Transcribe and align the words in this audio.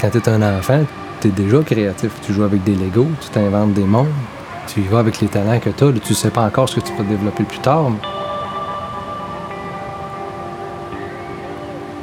quand 0.00 0.10
tu 0.10 0.18
es 0.18 0.28
un 0.28 0.58
enfant, 0.58 0.84
tu 1.20 1.28
es 1.28 1.30
déjà 1.30 1.62
créatif. 1.62 2.10
Tu 2.22 2.32
joues 2.32 2.44
avec 2.44 2.62
des 2.64 2.74
Legos, 2.74 3.08
tu 3.20 3.28
t'inventes 3.30 3.72
des 3.72 3.84
mondes, 3.84 4.08
tu 4.66 4.80
y 4.80 4.84
vas 4.84 4.98
avec 4.98 5.20
les 5.20 5.28
talents 5.28 5.58
que 5.58 5.70
tu 5.70 5.84
as. 5.84 5.92
Tu 5.92 6.14
sais 6.14 6.30
pas 6.30 6.42
encore 6.42 6.68
ce 6.68 6.76
que 6.76 6.86
tu 6.86 6.92
peux 6.92 7.04
développer 7.04 7.44
plus 7.44 7.58
tard. 7.58 7.90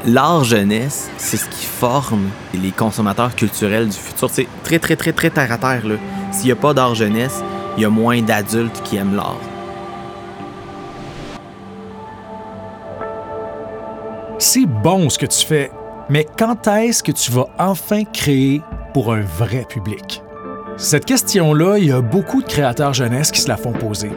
L'art 0.05 0.43
jeunesse, 0.43 1.09
c'est 1.18 1.37
ce 1.37 1.47
qui 1.47 1.65
forme 1.65 2.29
les 2.54 2.71
consommateurs 2.71 3.33
culturels 3.36 3.87
du 3.87 3.97
futur. 3.97 4.29
C'est 4.29 4.47
très, 4.64 4.78
très, 4.78 4.97
très, 4.97 5.14
très 5.14 5.29
terre 5.29 5.51
à 5.51 5.57
terre. 5.57 5.83
S'il 6.32 6.46
n'y 6.47 6.51
a 6.51 6.57
pas 6.57 6.73
d'art 6.73 6.93
jeunesse, 6.93 7.41
il 7.78 7.83
y 7.83 7.86
a 7.86 7.89
moins 7.89 8.21
d'adultes 8.21 8.82
qui 8.83 8.97
aiment 8.97 9.15
l'art. 9.15 9.37
C'est 14.39 14.65
bon 14.65 15.10
ce 15.10 15.18
que 15.18 15.25
tu 15.25 15.46
fais, 15.46 15.71
mais 16.10 16.25
quand 16.38 16.68
est-ce 16.68 17.02
que 17.02 17.12
tu 17.12 17.32
vas 17.32 17.48
enfin 17.57 18.04
créer 18.04 18.62
pour 18.93 19.14
un 19.14 19.21
vrai 19.21 19.66
public? 19.68 20.21
Cette 20.78 21.06
question-là, 21.06 21.78
il 21.78 21.86
y 21.86 21.92
a 21.92 22.02
beaucoup 22.02 22.42
de 22.42 22.48
créateurs 22.48 22.93
jeunesse 22.93 23.32
qui 23.32 23.39
se 23.39 23.48
la 23.48 23.57
font 23.57 23.71
poser. 23.71 24.12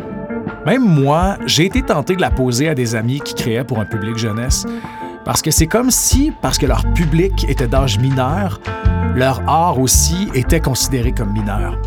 Même 0.65 0.83
moi, 0.83 1.37
j'ai 1.47 1.67
été 1.67 1.83
tenté 1.83 2.17
de 2.17 2.21
la 2.21 2.31
poser 2.31 2.69
à 2.69 2.75
des 2.75 2.95
amis 2.95 3.21
qui 3.21 3.35
créaient 3.35 3.65
pour 3.65 3.79
un 3.79 3.85
public 3.85 4.17
jeunesse, 4.17 4.67
parce 5.25 5.43
que 5.43 5.51
c'est 5.51 5.67
comme 5.67 5.91
si, 5.91 6.33
parce 6.41 6.59
que 6.59 6.67
leur 6.67 6.83
public 6.95 7.47
était 7.49 7.69
d'âge 7.69 7.98
mineur, 7.98 8.61
leur 9.15 9.43
art 9.48 9.79
aussi 9.79 10.29
était 10.34 10.61
considéré 10.61 11.12
comme 11.12 11.33
mineur. 11.33 11.79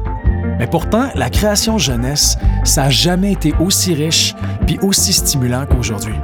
Mais 0.60 0.68
pourtant, 0.68 1.10
la 1.16 1.30
création 1.30 1.78
jeunesse, 1.78 2.38
ça 2.64 2.84
n'a 2.84 2.90
jamais 2.90 3.34
été 3.34 3.54
aussi 3.60 3.94
riche 3.94 4.36
puis 4.66 4.78
aussi 4.82 5.14
stimulant 5.14 5.66
qu'aujourd'hui. 5.66 6.16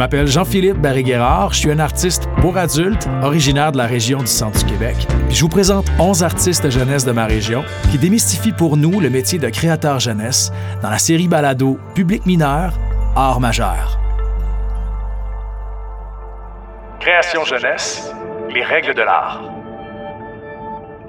Je 0.00 0.02
m'appelle 0.02 0.28
Jean-Philippe 0.28 0.78
Barry-Guerrard, 0.78 1.52
je 1.52 1.58
suis 1.58 1.70
un 1.70 1.78
artiste 1.78 2.26
pour 2.40 2.56
adultes 2.56 3.06
originaire 3.22 3.70
de 3.70 3.76
la 3.76 3.84
région 3.84 4.20
du 4.20 4.28
centre 4.28 4.64
du 4.64 4.72
Québec. 4.72 4.96
Puis 5.28 5.36
je 5.36 5.42
vous 5.42 5.50
présente 5.50 5.92
11 5.98 6.22
artistes 6.22 6.70
jeunesse 6.70 7.04
de 7.04 7.12
ma 7.12 7.26
région 7.26 7.62
qui 7.90 7.98
démystifient 7.98 8.54
pour 8.54 8.78
nous 8.78 8.98
le 8.98 9.10
métier 9.10 9.38
de 9.38 9.50
créateur 9.50 10.00
jeunesse 10.00 10.52
dans 10.80 10.88
la 10.88 10.96
série 10.96 11.28
balado 11.28 11.78
Public 11.94 12.24
mineur, 12.24 12.72
art 13.14 13.40
majeur. 13.40 14.00
Création 16.98 17.44
jeunesse, 17.44 18.10
les 18.54 18.64
règles 18.64 18.94
de 18.94 19.02
l'art. 19.02 19.42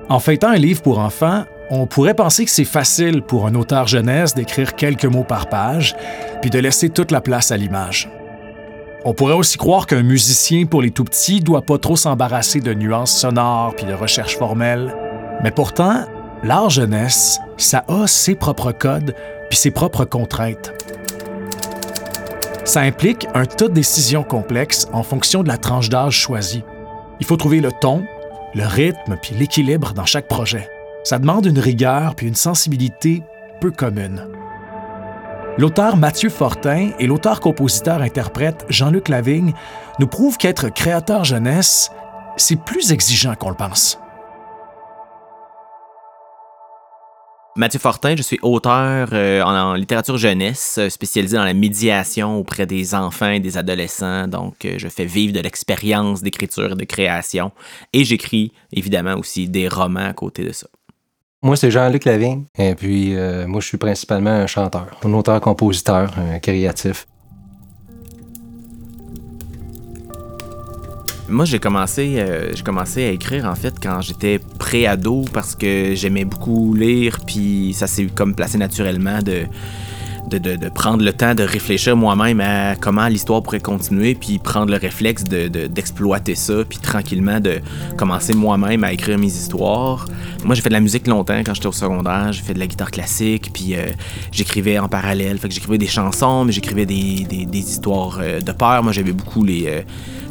En 0.10 0.20
feuilletant 0.20 0.50
un 0.50 0.58
livre 0.58 0.82
pour 0.82 1.00
enfants, 1.00 1.46
on 1.70 1.88
pourrait 1.88 2.14
penser 2.14 2.44
que 2.44 2.52
c'est 2.52 2.66
facile 2.66 3.22
pour 3.22 3.48
un 3.48 3.56
auteur 3.56 3.88
jeunesse 3.88 4.34
d'écrire 4.34 4.76
quelques 4.76 5.06
mots 5.06 5.24
par 5.24 5.48
page, 5.48 5.96
puis 6.42 6.50
de 6.50 6.60
laisser 6.60 6.90
toute 6.90 7.12
la 7.12 7.22
place 7.22 7.54
à 7.54 7.56
l'image. 7.56 8.10
On 9.04 9.14
pourrait 9.14 9.34
aussi 9.34 9.58
croire 9.58 9.88
qu'un 9.88 10.04
musicien 10.04 10.66
pour 10.66 10.84
les 10.84 10.92
tout 10.92 11.04
petits 11.04 11.40
doit 11.40 11.64
pas 11.64 11.80
trop 11.80 11.96
s'embarrasser 11.96 12.60
de 12.60 12.74
nuances 12.74 13.18
sonores 13.18 13.76
puis 13.76 13.88
de 13.88 13.94
recherches 13.94 14.38
formelles. 14.38 14.96
Mais 15.44 15.50
pourtant, 15.50 16.06
l'art 16.44 16.70
jeunesse, 16.70 17.40
ça 17.58 17.84
a 17.88 18.06
ses 18.06 18.36
propres 18.36 18.72
codes 18.72 19.16
puis 19.50 19.58
ses 19.58 19.72
propres 19.72 20.06
contraintes. 20.06 20.72
Ça 22.64 22.82
implique 22.82 23.28
un 23.34 23.46
tas 23.46 23.70
de 23.70 23.74
décisions 23.74 24.24
complexes 24.24 24.88
en 24.94 25.02
fonction 25.02 25.42
de 25.42 25.48
la 25.48 25.58
tranche 25.58 25.90
d'âge 25.90 26.16
choisie. 26.16 26.64
Il 27.20 27.26
faut 27.26 27.38
trouver 27.38 27.60
le 27.60 27.72
ton, 27.72 28.04
le 28.54 28.66
rythme 28.68 29.18
puis 29.20 29.34
l'équilibre 29.36 29.94
dans 29.94 30.06
chaque 30.06 30.28
projet. 30.28 30.70
Ça 31.04 31.18
demande 31.18 31.48
une 31.48 31.60
rigueur 31.60 32.14
puis 32.14 32.28
une 32.28 32.36
sensibilité 32.36 33.24
peu 33.60 33.72
commune. 33.72 34.28
L'auteur 35.58 35.98
Mathieu 35.98 36.30
Fortin 36.30 36.92
et 36.98 37.08
l'auteur-compositeur-interprète 37.08 38.66
Jean-Luc 38.70 39.10
Lavigne 39.10 39.54
nous 40.00 40.08
prouvent 40.08 40.38
qu'être 40.38 40.70
créateur 40.70 41.26
jeunesse, 41.26 41.92
c'est 42.38 42.56
plus 42.56 42.94
exigeant 42.94 43.36
qu'on 43.36 43.50
le 43.50 43.56
pense. 43.56 44.00
Mathieu 47.58 47.80
Fortin, 47.82 48.16
je 48.16 48.22
suis 48.22 48.40
auteur 48.42 49.10
euh, 49.12 49.42
en, 49.42 49.74
littérature 49.74 50.18
jeunesse, 50.18 50.78
euh, 50.80 50.90
spécialisé 50.90 51.36
dans 51.36 51.44
la 51.44 51.54
médiation 51.54 52.38
auprès 52.38 52.66
des 52.66 52.96
enfants 52.96 53.32
et 53.32 53.42
des 53.42 53.58
adolescents. 53.58 54.30
Donc, 54.30 54.64
euh, 54.64 54.76
je 54.78 54.88
fais 54.88 55.04
vivre 55.04 55.34
de 55.34 55.42
l'expérience 55.42 56.24
d'écriture 56.24 56.72
et 56.72 56.76
de 56.76 56.86
création. 56.86 57.52
Et 57.92 58.06
j'écris 58.06 58.54
évidemment 58.72 59.16
aussi 59.16 59.50
des 59.50 59.68
romans 59.68 60.08
à 60.08 60.14
côté 60.14 60.46
de 60.46 60.54
ça. 60.54 60.68
Moi, 61.44 61.56
c'est 61.56 61.72
Jean-Luc 61.72 62.06
Lavigne. 62.06 62.46
Et 62.58 62.76
puis, 62.76 63.16
moi, 63.48 63.62
je 63.62 63.68
suis 63.68 63.78
principalement 63.78 64.30
un 64.30 64.48
chanteur, 64.48 64.88
un 65.04 65.14
auteur-compositeur, 65.14 66.14
un 66.18 66.40
créatif. 66.40 67.08
Moi, 71.32 71.46
j'ai 71.46 71.60
commencé, 71.60 72.16
euh, 72.18 72.52
j'ai 72.54 72.62
commencé 72.62 73.06
à 73.06 73.10
écrire 73.12 73.46
en 73.46 73.56
fait 73.56 73.74
quand 73.82 74.02
j'étais 74.02 74.38
pré-ado 74.60 75.24
parce 75.32 75.56
que 75.56 75.96
j'aimais 75.96 76.26
beaucoup 76.26 76.74
lire, 76.74 77.20
puis 77.26 77.74
ça 77.74 77.88
s'est 77.88 78.08
comme 78.08 78.36
placé 78.36 78.58
naturellement 78.58 79.20
de, 79.20 79.46
de, 80.40 80.70
prendre 80.70 81.04
le 81.04 81.14
temps 81.14 81.36
de 81.36 81.44
réfléchir 81.44 81.96
moi-même 81.96 82.40
à 82.42 82.76
comment 82.76 83.08
l'histoire 83.08 83.42
pourrait 83.44 83.60
continuer, 83.60 84.16
puis 84.16 84.40
prendre 84.40 84.72
le 84.72 84.78
réflexe 84.78 85.24
d'exploiter 85.24 86.36
ça, 86.36 86.64
puis 86.68 86.78
tranquillement 86.80 87.40
de 87.40 87.60
commencer 87.98 88.34
moi-même 88.34 88.84
à 88.84 88.94
écrire 88.94 89.18
mes 89.18 89.28
histoires. 89.28 90.06
Moi, 90.44 90.56
j'ai 90.56 90.62
fait 90.62 90.70
de 90.70 90.74
la 90.74 90.80
musique 90.80 91.08
longtemps 91.08 91.40
quand 91.46 91.54
j'étais 91.54 91.68
au 91.68 91.72
secondaire, 91.72 92.32
j'ai 92.32 92.44
fait 92.44 92.54
de 92.54 92.60
la 92.60 92.68
guitare 92.68 92.92
classique, 92.92 93.52
puis 93.54 93.76
euh, 93.76 93.88
j'écrivais 94.32 94.80
en 94.80 94.88
parallèle, 94.88 95.38
fait 95.38 95.48
que 95.48 95.54
j'écrivais 95.54 95.78
des 95.78 95.88
chansons, 95.88 96.46
mais 96.46 96.52
j'écrivais 96.52 96.86
des, 96.86 97.48
histoires 97.54 98.20
euh, 98.22 98.42
de 98.42 98.52
peur. 98.52 98.84
Moi, 98.84 98.92
j'aimais 98.92 99.14
beaucoup 99.14 99.44
les 99.44 99.84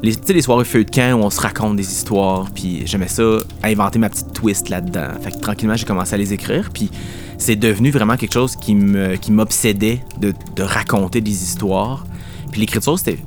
les, 0.03 0.15
les 0.28 0.43
soirées 0.43 0.65
feu 0.65 0.84
de 0.84 0.91
camp 0.91 1.19
où 1.19 1.25
on 1.25 1.31
se 1.31 1.41
raconte 1.41 1.77
des 1.77 1.87
histoires, 1.87 2.50
puis 2.55 2.82
j'aimais 2.87 3.09
ça, 3.09 3.38
inventer 3.62 3.99
ma 3.99 4.09
petite 4.09 4.32
twist 4.32 4.69
là-dedans. 4.69 5.09
Fait 5.22 5.31
que 5.31 5.38
tranquillement, 5.38 5.77
j'ai 5.77 5.87
commencé 5.87 6.15
à 6.15 6.19
les 6.19 6.32
écrire, 6.32 6.71
puis 6.72 6.91
c'est 7.40 7.56
devenu 7.56 7.90
vraiment 7.90 8.16
quelque 8.16 8.34
chose 8.34 8.54
qui 8.54 8.74
me 8.74 9.16
qui 9.16 9.32
m'obsédait 9.32 10.00
de, 10.20 10.32
de, 10.54 10.62
raconter 10.62 11.20
des 11.20 11.42
histoires. 11.42 12.06
Puis 12.52 12.60
l'écriture, 12.60 12.98
c'était 12.98 13.18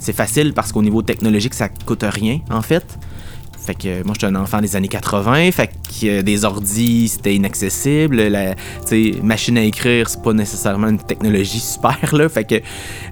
c'est 0.00 0.14
facile 0.14 0.52
parce 0.54 0.72
qu'au 0.72 0.82
niveau 0.82 1.02
technologique, 1.02 1.54
ça 1.54 1.68
coûte 1.68 2.04
rien, 2.08 2.40
en 2.50 2.62
fait. 2.62 2.98
Fait 3.58 3.74
que 3.74 4.02
moi, 4.04 4.14
j'étais 4.14 4.26
un 4.26 4.36
enfant 4.36 4.62
des 4.62 4.74
années 4.74 4.88
80, 4.88 5.52
fait 5.52 5.66
que 5.68 6.06
euh, 6.06 6.22
des 6.22 6.46
ordis, 6.46 7.08
c'était 7.08 7.34
inaccessible. 7.34 8.16
La 8.16 8.54
machine 9.22 9.58
à 9.58 9.62
écrire, 9.62 10.08
c'est 10.08 10.22
pas 10.22 10.32
nécessairement 10.32 10.88
une 10.88 10.98
technologie 10.98 11.60
super, 11.60 11.98
là. 12.14 12.28
Fait 12.30 12.44
que, 12.44 12.54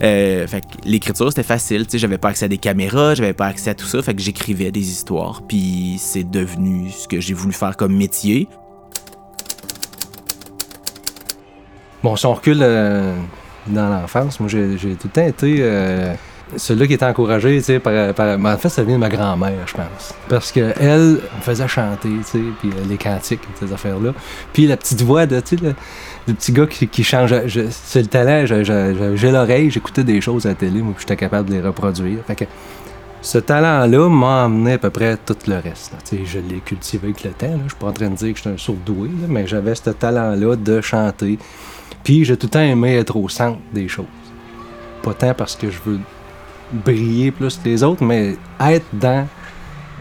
euh, 0.03 0.47
que 0.47 0.89
l'écriture, 0.89 1.29
c'était 1.29 1.43
facile. 1.43 1.87
Tu 1.87 1.99
j'avais 1.99 2.17
pas 2.17 2.31
accès 2.31 2.47
à 2.47 2.49
des 2.49 2.57
caméras, 2.57 3.15
j'avais 3.15 3.35
pas 3.35 3.47
accès 3.47 3.71
à 3.71 3.75
tout 3.75 3.87
ça. 3.87 4.01
Fait 4.01 4.15
que 4.15 4.23
j'écrivais 4.23 4.73
des 4.73 4.89
histoires. 4.89 5.43
Puis 5.47 5.97
c'est 5.99 6.29
devenu 6.29 6.91
ce 6.91 7.07
que 7.07 7.21
j'ai 7.21 7.35
voulu 7.35 7.53
faire 7.53 7.77
comme 7.77 7.95
métier. 7.95 8.49
Bon, 12.03 12.17
si 12.17 12.27
on 12.27 12.35
recule 12.35 12.61
euh, 12.63 13.15
dans 13.67 13.89
l'enfance, 13.89 14.41
moi, 14.41 14.49
j'ai 14.49 14.77
tout 14.77 15.09
le 15.09 15.11
temps 15.11 15.27
été 15.27 15.63
celui-là 16.57 16.87
qui 16.87 16.93
était 16.95 17.05
encouragé, 17.05 17.59
tu 17.59 17.65
sais, 17.65 17.79
par, 17.79 18.15
par 18.15 18.39
en 18.39 18.57
fait, 18.57 18.69
ça 18.69 18.83
vient 18.83 18.95
de 18.95 19.01
ma 19.01 19.09
grand-mère, 19.09 19.67
je 19.67 19.75
pense. 19.75 20.15
Parce 20.29 20.53
qu'elle 20.53 20.73
me 21.01 21.43
faisait 21.43 21.69
chanter, 21.69 22.09
tu 22.09 22.25
sais, 22.25 22.41
puis 22.61 22.71
euh, 22.71 22.85
les 22.89 22.97
cantiques, 22.97 23.41
ces 23.59 23.73
affaires-là. 23.73 24.13
Puis 24.53 24.67
la 24.67 24.77
petite 24.77 25.03
voix 25.03 25.27
de, 25.27 25.41
tu 25.41 25.59
sais, 25.59 25.75
le, 26.27 26.35
petit 26.35 26.53
gars 26.53 26.67
qui, 26.67 26.89
qui 26.89 27.05
change. 27.05 27.35
C'est 27.71 28.01
le 28.01 28.07
talent, 28.07 28.47
j'ai 28.47 29.31
l'oreille, 29.31 29.71
j'écoutais 29.71 30.05
des 30.05 30.21
choses 30.21 30.47
à 30.47 30.51
la 30.51 30.55
télé, 30.55 30.81
moi, 30.81 30.95
j'étais 30.99 31.17
capable 31.17 31.49
de 31.49 31.55
les 31.55 31.61
reproduire. 31.61 32.19
Fait 32.27 32.37
que 32.37 32.45
ce 33.21 33.39
talent-là 33.39 34.09
m'a 34.09 34.45
emmené 34.45 34.75
à 34.75 34.79
peu 34.79 34.91
près 34.91 35.17
tout 35.17 35.37
le 35.47 35.57
reste. 35.57 35.93
sais, 36.05 36.21
Je 36.25 36.39
l'ai 36.39 36.61
cultivé 36.61 37.09
avec 37.09 37.25
le 37.25 37.31
temps. 37.31 37.47
Là. 37.47 37.59
Je 37.65 37.71
suis 37.71 37.79
pas 37.79 37.89
en 37.89 37.93
train 37.93 38.09
de 38.09 38.17
dire 38.17 38.33
que 38.33 38.39
j'étais 38.39 38.51
un 38.51 38.59
sourd 38.59 38.79
doué, 38.87 39.11
mais 39.29 39.47
j'avais 39.47 39.75
ce 39.75 39.91
talent-là 39.91 40.57
de 40.57 40.81
chanter. 40.81 41.39
J'ai 42.09 42.37
tout 42.39 42.47
le 42.47 42.51
temps 42.51 42.61
aimé 42.61 42.97
être 42.97 43.17
au 43.17 43.29
centre 43.29 43.59
des 43.73 43.87
choses. 43.87 44.07
Pas 45.03 45.13
tant 45.13 45.35
parce 45.35 45.57
que 45.57 45.71
je 45.71 45.79
veux 45.85 46.01
briller 46.73 47.31
plus 47.31 47.59
que 47.59 47.69
les 47.69 47.83
autres, 47.83 48.03
mais 48.03 48.37
être 48.61 48.87
dans, 48.95 49.29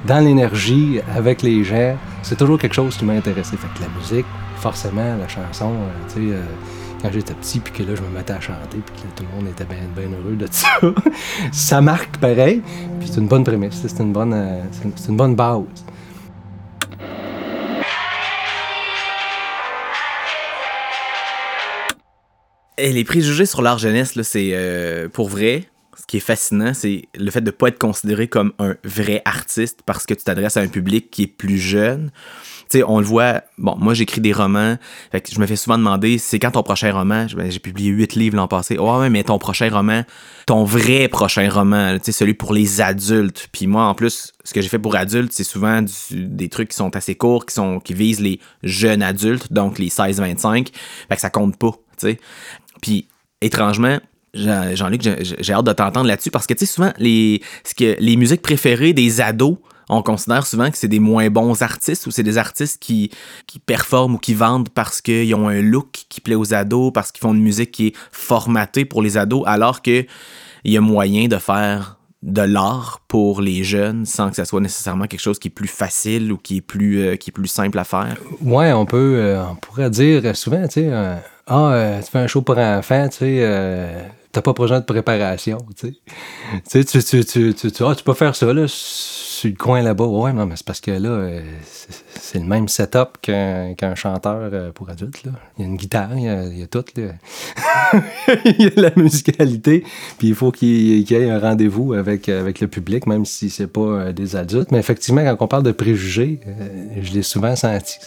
dans 0.06 0.24
l'énergie 0.24 1.01
avec 1.13 1.42
les 1.42 1.65
gens, 1.65 1.98
c'est 2.24 2.38
toujours 2.38 2.57
quelque 2.59 2.74
chose 2.75 2.95
qui 2.95 3.04
m'a 3.04 3.13
intéressé. 3.13 3.57
Fait 3.57 3.68
que 3.75 3.81
la 3.81 3.89
musique, 4.00 4.25
forcément, 4.57 5.18
la 5.18 5.27
chanson, 5.27 5.71
euh, 5.71 6.07
tu 6.07 6.13
sais, 6.13 6.33
euh, 6.33 6.44
quand 7.01 7.09
j'étais 7.12 7.33
petit, 7.33 7.59
puis 7.59 7.74
que 7.74 7.83
là, 7.83 7.95
je 7.95 8.01
me 8.01 8.10
mettais 8.10 8.33
à 8.33 8.39
chanter, 8.39 8.77
puis 8.86 8.95
que 8.95 9.07
tout 9.15 9.25
le 9.30 9.36
monde 9.36 9.51
était 9.51 9.65
bien 9.65 9.83
ben 9.94 10.10
heureux 10.13 10.38
de 10.38 10.48
ça, 10.51 10.80
ça 11.51 11.81
marque 11.81 12.18
pareil. 12.18 12.62
Puis 13.00 13.10
c'est 13.12 13.19
une 13.19 13.27
bonne 13.27 13.44
prémisse, 13.44 13.86
c'est 13.86 14.01
une 14.01 14.13
bonne, 14.13 14.33
euh, 14.33 14.63
c'est 14.95 15.10
une 15.10 15.18
bonne 15.18 15.36
base. 15.36 15.63
Et 22.77 22.91
les 22.94 23.03
préjugés 23.03 23.45
sur 23.45 23.62
l'art 23.62 23.79
jeunesse, 23.79 24.19
c'est 24.21 25.09
pour 25.13 25.29
vrai 25.29 25.69
ce 26.00 26.06
qui 26.06 26.18
est 26.18 26.21
fascinant, 26.21 26.75
c'est 26.75 27.06
le 27.18 27.31
fait 27.31 27.41
de 27.41 27.47
ne 27.47 27.51
pas 27.51 27.69
être 27.69 27.79
considéré 27.79 28.27
comme 28.27 28.53
un 28.59 28.75
vrai 28.83 29.24
artiste 29.25 29.79
parce 29.83 30.06
que 30.06 30.13
tu 30.13 30.24
t'adresses 30.24 30.56
à 30.56 30.62
un 30.62 30.68
public 30.68 31.09
qui 31.09 31.24
est 31.24 31.27
plus 31.27 31.57
jeune. 31.57 32.12
Tu 32.69 32.77
sais, 32.77 32.83
on 32.83 33.00
le 33.00 33.06
voit, 33.06 33.41
bon, 33.57 33.75
moi 33.79 33.95
j'écris 33.95 34.21
des 34.21 34.31
romans, 34.31 34.77
je 35.12 35.39
me 35.39 35.47
fais 35.47 35.56
souvent 35.56 35.77
demander, 35.77 36.19
c'est 36.19 36.38
quand 36.38 36.51
ton 36.51 36.62
prochain 36.62 36.94
roman? 36.94 37.25
Ben, 37.35 37.50
j'ai 37.50 37.59
publié 37.59 37.89
huit 37.89 38.13
livres 38.13 38.35
l'an 38.35 38.47
passé. 38.47 38.77
Oh 38.79 39.00
ouais, 39.00 39.09
mais 39.09 39.24
ton 39.24 39.39
prochain 39.39 39.69
roman, 39.71 40.03
ton 40.45 40.65
vrai 40.65 41.07
prochain 41.07 41.50
roman, 41.50 41.97
tu 41.97 42.06
sais, 42.06 42.12
celui 42.12 42.35
pour 42.35 42.53
les 42.53 42.79
adultes. 42.79 43.47
Puis 43.51 43.65
moi, 43.65 43.85
en 43.85 43.95
plus, 43.95 44.33
ce 44.44 44.53
que 44.53 44.62
j'ai 44.62 44.69
fait 44.69 44.79
pour 44.79 44.95
adultes, 44.95 45.33
c'est 45.33 45.44
souvent 45.44 45.83
des 46.12 46.50
trucs 46.50 46.69
qui 46.69 46.75
sont 46.75 46.95
assez 46.95 47.15
courts, 47.15 47.47
qui 47.83 47.94
visent 47.95 48.21
les 48.21 48.39
jeunes 48.62 49.01
adultes, 49.01 49.51
donc 49.51 49.79
les 49.79 49.89
16-25. 49.89 50.68
Fait 51.09 51.15
que 51.15 51.21
ça 51.21 51.31
compte 51.31 51.57
pas, 51.57 51.71
tu 51.71 51.77
sais. 51.97 52.19
Puis, 52.81 53.07
étrangement, 53.41 54.00
Jean-Luc, 54.33 55.01
j'ai 55.01 55.53
hâte 55.53 55.65
de 55.65 55.74
t'entendre 55.74 56.07
là-dessus 56.07 56.31
parce 56.31 56.47
que, 56.47 56.53
tu 56.53 56.65
sais, 56.65 56.74
souvent, 56.74 56.91
les, 56.97 57.41
que, 57.77 57.95
les 58.00 58.15
musiques 58.15 58.41
préférées 58.41 58.94
des 58.94 59.21
ados, 59.21 59.57
on 59.89 60.01
considère 60.01 60.45
souvent 60.45 60.69
que 60.69 60.77
c'est 60.77 60.88
des 60.88 61.00
moins 61.00 61.29
bons 61.29 61.62
artistes 61.62 62.07
ou 62.07 62.12
c'est 62.12 62.24
des 62.24 62.38
artistes 62.38 62.81
qui, 62.81 63.09
qui 63.47 63.59
performent 63.59 64.15
ou 64.15 64.18
qui 64.18 64.33
vendent 64.33 64.69
parce 64.69 65.01
qu'ils 65.01 65.33
ont 65.33 65.47
un 65.47 65.62
look 65.62 66.06
qui 66.09 66.19
plaît 66.21 66.35
aux 66.35 66.53
ados, 66.53 66.91
parce 66.94 67.12
qu'ils 67.12 67.21
font 67.21 67.33
une 67.33 67.41
musique 67.41 67.71
qui 67.71 67.88
est 67.88 67.95
formatée 68.12 68.85
pour 68.85 69.01
les 69.01 69.18
ados, 69.18 69.44
alors 69.45 69.81
qu'il 69.81 70.07
y 70.65 70.77
a 70.77 70.81
moyen 70.81 71.27
de 71.27 71.38
faire 71.38 71.97
de 72.24 72.41
l'art 72.41 73.01
pour 73.07 73.41
les 73.41 73.63
jeunes 73.63 74.06
sans 74.06 74.29
que 74.29 74.35
ça 74.35 74.44
soit 74.44 74.59
nécessairement 74.59 75.06
quelque 75.06 75.21
chose 75.21 75.39
qui 75.39 75.47
est 75.47 75.51
plus 75.51 75.68
facile 75.68 76.31
ou 76.31 76.38
qui 76.38 76.57
est 76.57 76.62
plus, 76.62 77.00
euh, 77.00 77.15
qui 77.15 77.29
est 77.29 77.31
plus 77.31 77.47
simple 77.47 77.77
à 77.77 77.83
faire. 77.83 78.18
Ouais, 78.41 78.74
on 78.74 78.85
peut, 78.85 79.15
euh, 79.18 79.44
on 79.50 79.56
pourrait 79.56 79.89
dire 79.89 80.35
souvent, 80.35 80.63
tu 80.68 80.74
sais, 80.74 80.89
euh, 80.91 81.15
ah, 81.48 82.00
tu 82.04 82.12
fais 82.12 82.20
un 82.20 82.28
show 82.28 82.42
pour 82.42 82.58
enfants, 82.58 83.08
tu 83.10 83.18
sais, 83.18 84.12
t'as 84.31 84.41
pas 84.41 84.53
besoin 84.53 84.79
de 84.79 84.85
préparation, 84.85 85.57
tu 85.75 85.97
sais. 86.65 86.83
tu, 86.85 87.03
tu, 87.03 87.25
tu, 87.25 87.53
tu, 87.53 87.83
ah, 87.83 87.95
tu 87.95 88.03
peux 88.03 88.13
faire 88.13 88.35
ça, 88.35 88.53
là, 88.53 88.65
sur 88.68 89.50
le 89.50 89.56
coin 89.56 89.81
là-bas. 89.81 90.06
Ouais, 90.06 90.33
non, 90.33 90.45
mais 90.45 90.56
c'est 90.56 90.65
parce 90.65 90.81
que 90.81 90.91
là, 90.91 91.09
euh, 91.09 91.41
c'est 92.15 92.39
le 92.39 92.45
même 92.45 92.68
setup 92.68 93.18
qu'un 93.21 93.95
chanteur 93.95 94.50
euh, 94.51 94.71
pour 94.71 94.89
adultes. 94.89 95.24
Là. 95.24 95.31
Il 95.57 95.62
y 95.62 95.65
a 95.65 95.69
une 95.69 95.77
guitare, 95.77 96.09
il 96.15 96.57
y 96.57 96.63
a, 96.63 96.68
tout. 96.68 96.83
Là. 96.95 97.13
il 98.45 98.62
y 98.62 98.68
a 98.68 98.81
la 98.81 98.91
musicalité, 98.95 99.83
puis 100.18 100.29
il 100.29 100.35
faut 100.35 100.51
qu'il 100.51 101.12
ait 101.13 101.29
un 101.29 101.39
rendez-vous 101.39 101.94
avec, 101.94 102.29
avec 102.29 102.59
le 102.59 102.68
public, 102.68 103.07
même 103.07 103.25
si 103.25 103.50
c'est 103.50 103.68
pas 103.68 103.81
euh, 103.81 104.13
des 104.13 104.35
adultes. 104.35 104.71
Mais 104.71 104.79
effectivement, 104.79 105.24
quand 105.24 105.45
on 105.45 105.47
parle 105.47 105.63
de 105.63 105.71
préjugés, 105.71 106.41
je 107.01 107.13
l'ai 107.13 107.24
souvent 107.24 107.56
senti. 107.56 107.97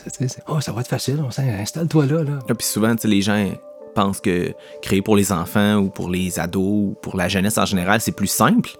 Oh, 0.49 0.61
ça 0.61 0.73
va 0.73 0.81
être 0.83 0.89
facile, 0.89 1.23
installe-toi 1.39 2.07
là. 2.07 2.23
là. 2.25 2.39
puis 2.57 2.67
souvent, 2.67 2.95
les 3.05 3.23
gens 3.23 3.47
pensent 3.95 4.21
que 4.21 4.53
créer 4.83 5.03
pour 5.03 5.17
les 5.17 5.33
enfants 5.33 5.77
ou 5.77 5.91
pour 5.91 6.09
les 6.11 6.39
ados 6.39 6.63
ou 6.63 6.97
pour 7.03 7.17
la 7.17 7.29
jeunesse 7.29 7.59
en 7.59 7.67
général, 7.67 8.01
c'est 8.01 8.13
plus 8.13 8.27
simple. 8.27 8.71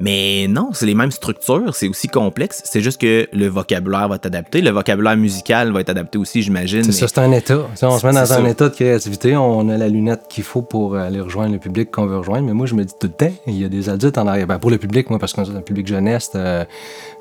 Mais 0.00 0.46
non, 0.48 0.70
c'est 0.72 0.86
les 0.86 0.94
mêmes 0.94 1.10
structures, 1.10 1.74
c'est 1.74 1.88
aussi 1.88 2.08
complexe. 2.08 2.62
C'est 2.64 2.80
juste 2.80 3.00
que 3.00 3.28
le 3.32 3.48
vocabulaire 3.48 4.08
va 4.08 4.16
être 4.16 4.26
adapté. 4.26 4.60
Le 4.60 4.70
vocabulaire 4.70 5.16
musical 5.16 5.72
va 5.72 5.80
être 5.80 5.90
adapté 5.90 6.18
aussi, 6.18 6.42
j'imagine. 6.42 6.84
C'est 6.84 6.92
ça, 6.92 7.08
c'est 7.08 7.18
un 7.18 7.32
état. 7.32 7.66
on 7.82 7.98
se 7.98 8.06
met 8.06 8.12
dans 8.12 8.32
un 8.32 8.44
état 8.46 8.68
de 8.68 8.74
créativité, 8.74 9.36
on 9.36 9.68
a 9.68 9.76
la 9.76 9.88
lunette 9.88 10.22
qu'il 10.28 10.44
faut 10.44 10.62
pour 10.62 10.96
aller 10.96 11.20
rejoindre 11.20 11.52
le 11.52 11.58
public 11.58 11.90
qu'on 11.90 12.06
veut 12.06 12.18
rejoindre. 12.18 12.46
Mais 12.46 12.52
moi, 12.52 12.66
je 12.66 12.74
me 12.74 12.84
dis 12.84 12.94
tout 12.98 13.08
le 13.08 13.12
temps, 13.12 13.34
il 13.46 13.58
y 13.58 13.64
a 13.64 13.68
des 13.68 13.88
adultes 13.88 14.18
en 14.18 14.26
arrière. 14.26 14.46
Ben, 14.46 14.58
pour 14.58 14.70
le 14.70 14.78
public, 14.78 15.10
moi, 15.10 15.18
parce 15.18 15.32
qu'on 15.32 15.44
est 15.44 15.56
un 15.56 15.62
public 15.62 15.86
jeunesse. 15.86 16.30
Euh, 16.34 16.64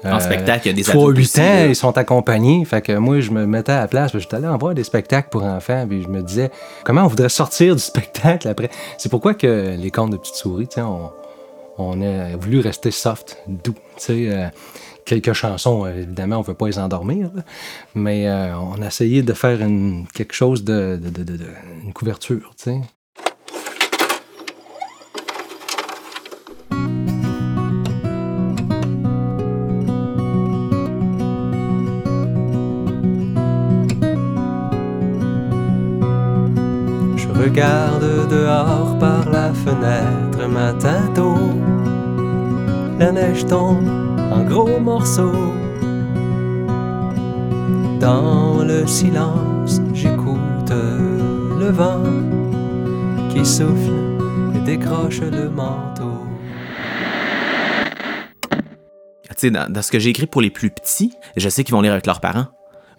en 0.04 0.20
spectacle, 0.20 0.68
il 0.68 0.70
y 0.70 0.72
a 0.72 0.76
des 0.76 0.90
adultes. 0.90 1.18
8 1.18 1.40
ans, 1.40 1.66
ils 1.70 1.76
sont 1.76 1.98
accompagnés. 1.98 2.64
Fait 2.66 2.82
que 2.82 2.94
moi, 2.98 3.20
je 3.20 3.32
me 3.32 3.46
mettais 3.48 3.72
à 3.72 3.82
la 3.82 3.88
place. 3.88 4.12
J'étais 4.18 4.36
allé 4.36 4.48
en 4.48 4.58
voir 4.58 4.76
des 4.76 4.84
spectacles 4.84 5.30
pour 5.32 5.44
enfants. 5.44 5.86
Puis 5.90 6.04
je 6.04 6.10
me 6.10 6.22
disais, 6.22 6.52
comment 6.84 7.04
on 7.04 7.10
voudrait 7.18 7.30
sortir 7.30 7.76
du 7.76 7.82
spectacle 7.94 8.48
après? 8.48 8.70
C'est 8.98 9.10
pourquoi 9.10 9.34
que 9.34 9.76
les 9.78 9.92
contes 9.92 10.12
de 10.12 10.18
petites 10.18 10.36
souris, 10.36 10.70
on 10.78 11.10
on 11.78 12.02
a 12.02 12.36
voulu 12.36 12.60
rester 12.60 12.92
soft, 12.92 13.38
doux. 13.48 13.76
Euh, 14.10 14.50
quelques 15.06 15.34
chansons, 15.34 15.86
évidemment, 15.86 16.38
on 16.38 16.42
ne 16.42 16.46
veut 16.46 16.54
pas 16.54 16.68
les 16.68 16.80
endormir, 16.80 17.30
mais 17.96 18.28
euh, 18.28 18.58
on 18.58 18.82
a 18.82 18.88
essayé 18.88 19.22
de 19.22 19.34
faire 19.34 19.62
une, 19.62 20.08
quelque 20.14 20.34
chose 20.34 20.64
de, 20.64 21.00
une 21.84 21.94
couverture. 21.94 22.54
Je 22.66 22.72
regarde 37.48 38.28
dehors 38.30 38.98
par 39.00 39.30
la 39.30 39.54
fenêtre 39.54 40.48
matin 40.50 41.00
tôt 41.16 41.54
la 43.00 43.12
neige 43.12 43.46
tombe 43.46 43.88
en 44.34 44.44
gros 44.44 44.80
morceaux. 44.80 45.54
Dans 48.02 48.64
le 48.64 48.86
silence, 48.86 49.80
j'écoute 49.94 50.72
le 50.72 51.70
vent 51.70 52.04
qui 53.30 53.46
souffle 53.46 53.94
et 54.56 54.60
décroche 54.66 55.22
le 55.22 55.50
manteau. 55.50 56.26
Tu 59.30 59.50
sais, 59.50 59.52
dans, 59.52 59.82
ce 59.82 59.92
que 59.92 60.00
j'ai 60.00 60.10
écrit 60.10 60.26
pour 60.26 60.42
les 60.42 60.50
plus 60.50 60.72
petits, 60.72 61.14
je 61.36 61.48
sais 61.48 61.64
qu'ils 61.64 61.76
vont 61.76 61.82
lire 61.82 61.92
avec 61.94 62.08
leurs 62.08 62.20
parents. 62.20 62.48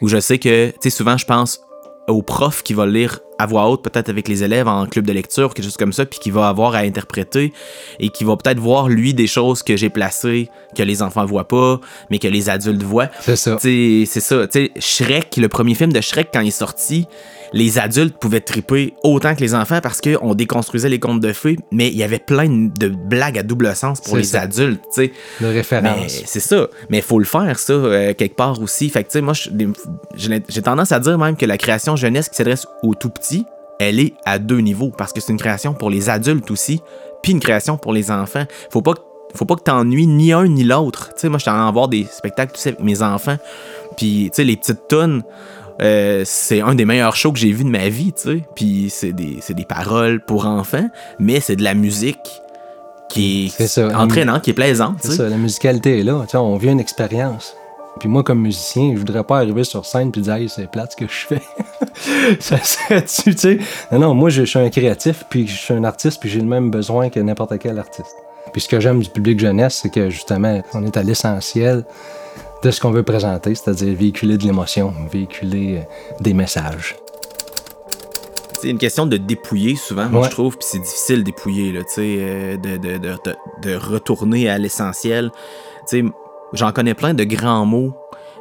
Ou 0.00 0.06
je 0.06 0.20
sais 0.20 0.38
que, 0.38 0.70
tu 0.70 0.76
sais, 0.82 0.90
souvent 0.90 1.18
je 1.18 1.26
pense 1.26 1.60
aux 2.08 2.22
profs 2.22 2.62
qui 2.62 2.74
vont 2.74 2.86
lire 2.86 3.20
à 3.38 3.46
voix 3.46 3.68
haute, 3.68 3.82
peut-être 3.82 4.08
avec 4.08 4.26
les 4.26 4.42
élèves 4.42 4.66
en 4.66 4.86
club 4.86 5.06
de 5.06 5.12
lecture, 5.12 5.54
quelque 5.54 5.64
chose 5.64 5.76
comme 5.76 5.92
ça, 5.92 6.04
puis 6.04 6.18
qui 6.18 6.30
va 6.30 6.48
avoir 6.48 6.74
à 6.74 6.78
interpréter 6.78 7.52
et 8.00 8.08
qui 8.08 8.24
va 8.24 8.36
peut-être 8.36 8.58
voir, 8.58 8.88
lui, 8.88 9.14
des 9.14 9.28
choses 9.28 9.62
que 9.62 9.76
j'ai 9.76 9.90
placées, 9.90 10.48
que 10.74 10.82
les 10.82 11.02
enfants 11.02 11.24
voient 11.24 11.46
pas, 11.46 11.80
mais 12.10 12.18
que 12.18 12.26
les 12.26 12.50
adultes 12.50 12.82
voient. 12.82 13.08
C'est 13.20 13.36
ça. 13.36 13.56
C'est 13.60 14.06
ça. 14.06 14.46
sais, 14.50 14.72
Shrek, 14.78 15.36
le 15.36 15.48
premier 15.48 15.74
film 15.74 15.92
de 15.92 16.00
Shrek, 16.00 16.30
quand 16.32 16.40
il 16.40 16.48
est 16.48 16.50
sorti, 16.50 17.06
les 17.52 17.78
adultes 17.78 18.16
pouvaient 18.18 18.40
triper 18.40 18.94
autant 19.02 19.34
que 19.34 19.40
les 19.40 19.54
enfants 19.54 19.80
parce 19.82 20.00
qu'on 20.00 20.34
déconstruisait 20.34 20.88
les 20.88 20.98
contes 20.98 21.20
de 21.20 21.32
fées, 21.32 21.56
mais 21.72 21.88
il 21.88 21.96
y 21.96 22.02
avait 22.02 22.18
plein 22.18 22.48
de 22.48 22.88
blagues 22.88 23.38
à 23.38 23.42
double 23.42 23.74
sens 23.74 24.00
pour 24.00 24.16
les 24.16 24.36
adultes, 24.36 24.82
tu 24.94 25.02
sais. 25.02 25.12
De 25.40 25.46
référence. 25.46 26.22
C'est 26.26 26.40
ça. 26.40 26.68
Mais 26.90 26.98
il 26.98 27.02
faut 27.02 27.18
le 27.18 27.24
faire, 27.24 27.58
ça, 27.58 27.72
euh, 27.72 28.14
quelque 28.14 28.36
part 28.36 28.60
aussi. 28.60 28.88
Fait 28.90 29.04
que, 29.04 29.08
tu 29.08 29.14
sais, 29.14 29.20
moi, 29.20 29.34
j'ai 30.16 30.62
tendance 30.62 30.92
à 30.92 31.00
dire 31.00 31.18
même 31.18 31.36
que 31.36 31.46
la 31.46 31.58
création 31.58 31.96
jeunesse 31.96 32.28
qui 32.28 32.36
s'adresse 32.36 32.66
aux 32.82 32.94
tout 32.94 33.10
petits, 33.10 33.44
elle 33.78 34.00
est 34.00 34.14
à 34.24 34.38
deux 34.38 34.58
niveaux 34.58 34.90
parce 34.96 35.12
que 35.12 35.20
c'est 35.20 35.32
une 35.32 35.38
création 35.38 35.72
pour 35.72 35.90
les 35.90 36.10
adultes 36.10 36.50
aussi, 36.50 36.80
puis 37.22 37.32
une 37.32 37.40
création 37.40 37.76
pour 37.76 37.92
les 37.92 38.10
enfants. 38.10 38.44
Faut 38.70 38.82
pas 38.82 38.94
faut 39.34 39.44
pas 39.44 39.56
que 39.56 39.62
t'ennuies 39.62 40.06
ni 40.06 40.32
un 40.32 40.46
ni 40.46 40.64
l'autre. 40.64 41.08
Tu 41.14 41.20
sais, 41.20 41.28
moi, 41.28 41.38
je 41.38 41.48
en 41.50 41.70
voir 41.72 41.88
des 41.88 42.04
spectacles 42.04 42.52
tu 42.54 42.60
sais, 42.60 42.68
avec 42.70 42.80
mes 42.80 43.02
enfants. 43.02 43.36
Puis, 43.96 44.30
tu 44.30 44.36
sais, 44.36 44.44
les 44.44 44.56
petites 44.56 44.88
tonnes, 44.88 45.22
euh, 45.80 46.22
c'est 46.24 46.60
un 46.60 46.74
des 46.74 46.84
meilleurs 46.84 47.16
shows 47.16 47.32
que 47.32 47.38
j'ai 47.38 47.52
vu 47.52 47.64
de 47.64 47.68
ma 47.68 47.88
vie, 47.88 48.12
tu 48.12 48.22
sais. 48.22 48.42
Puis, 48.54 48.90
c'est 48.90 49.12
des, 49.12 49.40
des 49.48 49.64
paroles 49.64 50.20
pour 50.24 50.46
enfants, 50.46 50.88
mais 51.18 51.40
c'est 51.40 51.56
de 51.56 51.64
la 51.64 51.74
musique 51.74 52.42
qui 53.08 53.52
est, 53.58 53.78
entraînante, 53.78 54.42
qui 54.42 54.50
est 54.50 54.54
plaisante. 54.54 54.98
C'est 55.00 55.12
ça, 55.12 55.28
la 55.28 55.36
musicalité 55.36 56.00
est 56.00 56.02
là. 56.02 56.22
Tu 56.24 56.32
sais, 56.32 56.36
on 56.36 56.56
vit 56.56 56.68
une 56.68 56.80
expérience. 56.80 57.54
Puis 57.98 58.08
moi, 58.08 58.22
comme 58.22 58.40
musicien, 58.40 58.92
je 58.94 58.98
voudrais 58.98 59.24
pas 59.24 59.38
arriver 59.38 59.64
sur 59.64 59.84
scène 59.84 60.12
puis 60.12 60.20
dire 60.20 60.34
hey, 60.34 60.48
c'est 60.48 60.70
plate 60.70 60.92
ce 60.92 60.96
que 60.96 61.06
je 61.06 61.26
fais. 61.26 61.42
ça 62.40 62.58
serait-tu, 62.62 63.34
tu 63.34 63.40
sais? 63.40 63.58
Non, 63.90 63.98
non, 63.98 64.14
moi, 64.14 64.30
je, 64.30 64.44
suis 64.44 64.58
un 64.58 64.70
créatif, 64.70 65.24
puis 65.28 65.48
je 65.48 65.56
suis 65.56 65.74
un 65.74 65.84
artiste, 65.84 66.20
puis 66.20 66.30
j'ai 66.30 66.40
le 66.40 66.46
même 66.46 66.70
besoin 66.70 67.10
que 67.10 67.18
n'importe 67.18 67.58
quel 67.58 67.78
artiste. 67.78 68.14
Puis 68.52 68.62
ce 68.62 68.68
que 68.68 68.78
j'aime 68.80 69.00
du 69.00 69.10
public 69.10 69.38
jeunesse, 69.40 69.80
c'est 69.82 69.90
que 69.90 70.10
justement, 70.10 70.62
on 70.74 70.84
est 70.84 70.96
à 70.96 71.02
l'essentiel 71.02 71.84
de 72.62 72.70
ce 72.70 72.80
qu'on 72.80 72.90
veut 72.90 73.02
présenter, 73.02 73.54
c'est-à-dire 73.54 73.94
véhiculer 73.96 74.36
de 74.36 74.44
l'émotion, 74.44 74.92
véhiculer 75.10 75.78
euh, 75.78 75.82
des 76.20 76.34
messages. 76.34 76.96
C'est 78.60 78.70
une 78.70 78.78
question 78.78 79.06
de 79.06 79.16
dépouiller 79.16 79.76
souvent, 79.76 80.08
moi 80.08 80.26
je 80.26 80.30
trouve, 80.30 80.56
puis 80.56 80.66
c'est 80.68 80.80
difficile 80.80 81.18
de 81.18 81.22
dépouiller, 81.22 81.70
là, 81.70 81.80
euh, 81.98 82.56
de, 82.56 82.76
de, 82.76 82.98
de, 82.98 83.14
de, 83.62 83.76
retourner 83.76 84.48
à 84.48 84.58
l'essentiel. 84.58 85.30
J'en 86.52 86.72
connais 86.72 86.94
plein 86.94 87.14
de 87.14 87.22
grands 87.22 87.64
mots, 87.64 87.94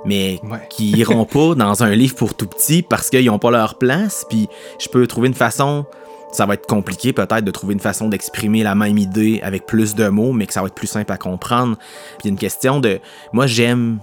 mais 0.05 0.39
qui 0.69 0.91
iront 0.91 1.25
pas 1.25 1.53
dans 1.53 1.83
un 1.83 1.91
livre 1.91 2.15
pour 2.15 2.33
tout 2.33 2.47
petit 2.47 2.81
parce 2.81 3.09
qu'ils 3.11 3.25
n'ont 3.25 3.37
pas 3.37 3.51
leur 3.51 3.75
place. 3.75 4.25
Puis 4.27 4.47
je 4.79 4.87
peux 4.87 5.05
trouver 5.05 5.27
une 5.27 5.33
façon. 5.35 5.85
Ça 6.31 6.45
va 6.45 6.55
être 6.55 6.67
compliqué 6.67 7.13
peut-être 7.13 7.43
de 7.43 7.51
trouver 7.51 7.73
une 7.73 7.79
façon 7.79 8.09
d'exprimer 8.09 8.63
la 8.63 8.75
même 8.75 8.97
idée 8.97 9.39
avec 9.43 9.65
plus 9.65 9.95
de 9.95 10.07
mots, 10.09 10.33
mais 10.33 10.45
que 10.45 10.53
ça 10.53 10.61
va 10.61 10.67
être 10.67 10.75
plus 10.75 10.87
simple 10.87 11.11
à 11.11 11.17
comprendre. 11.17 11.77
Puis 12.19 12.29
une 12.29 12.37
question 12.37 12.79
de. 12.79 12.99
Moi, 13.33 13.47
j'aime 13.47 13.99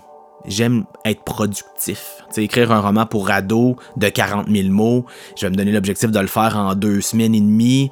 j'aime 0.47 0.85
être 1.07 1.23
productif. 1.23 2.23
sais, 2.31 2.45
écrire 2.45 2.71
un 2.71 2.81
roman 2.81 3.07
pour 3.07 3.31
ado 3.31 3.77
de 3.97 4.09
40 4.09 4.47
000 4.51 4.69
mots, 4.69 5.07
je 5.39 5.47
vais 5.47 5.51
me 5.51 5.57
donner 5.57 5.73
l'objectif 5.73 6.11
de 6.11 6.21
le 6.21 6.27
faire 6.27 6.59
en 6.59 6.75
deux 6.75 7.01
semaines 7.01 7.35
et 7.35 7.41
demie, 7.41 7.91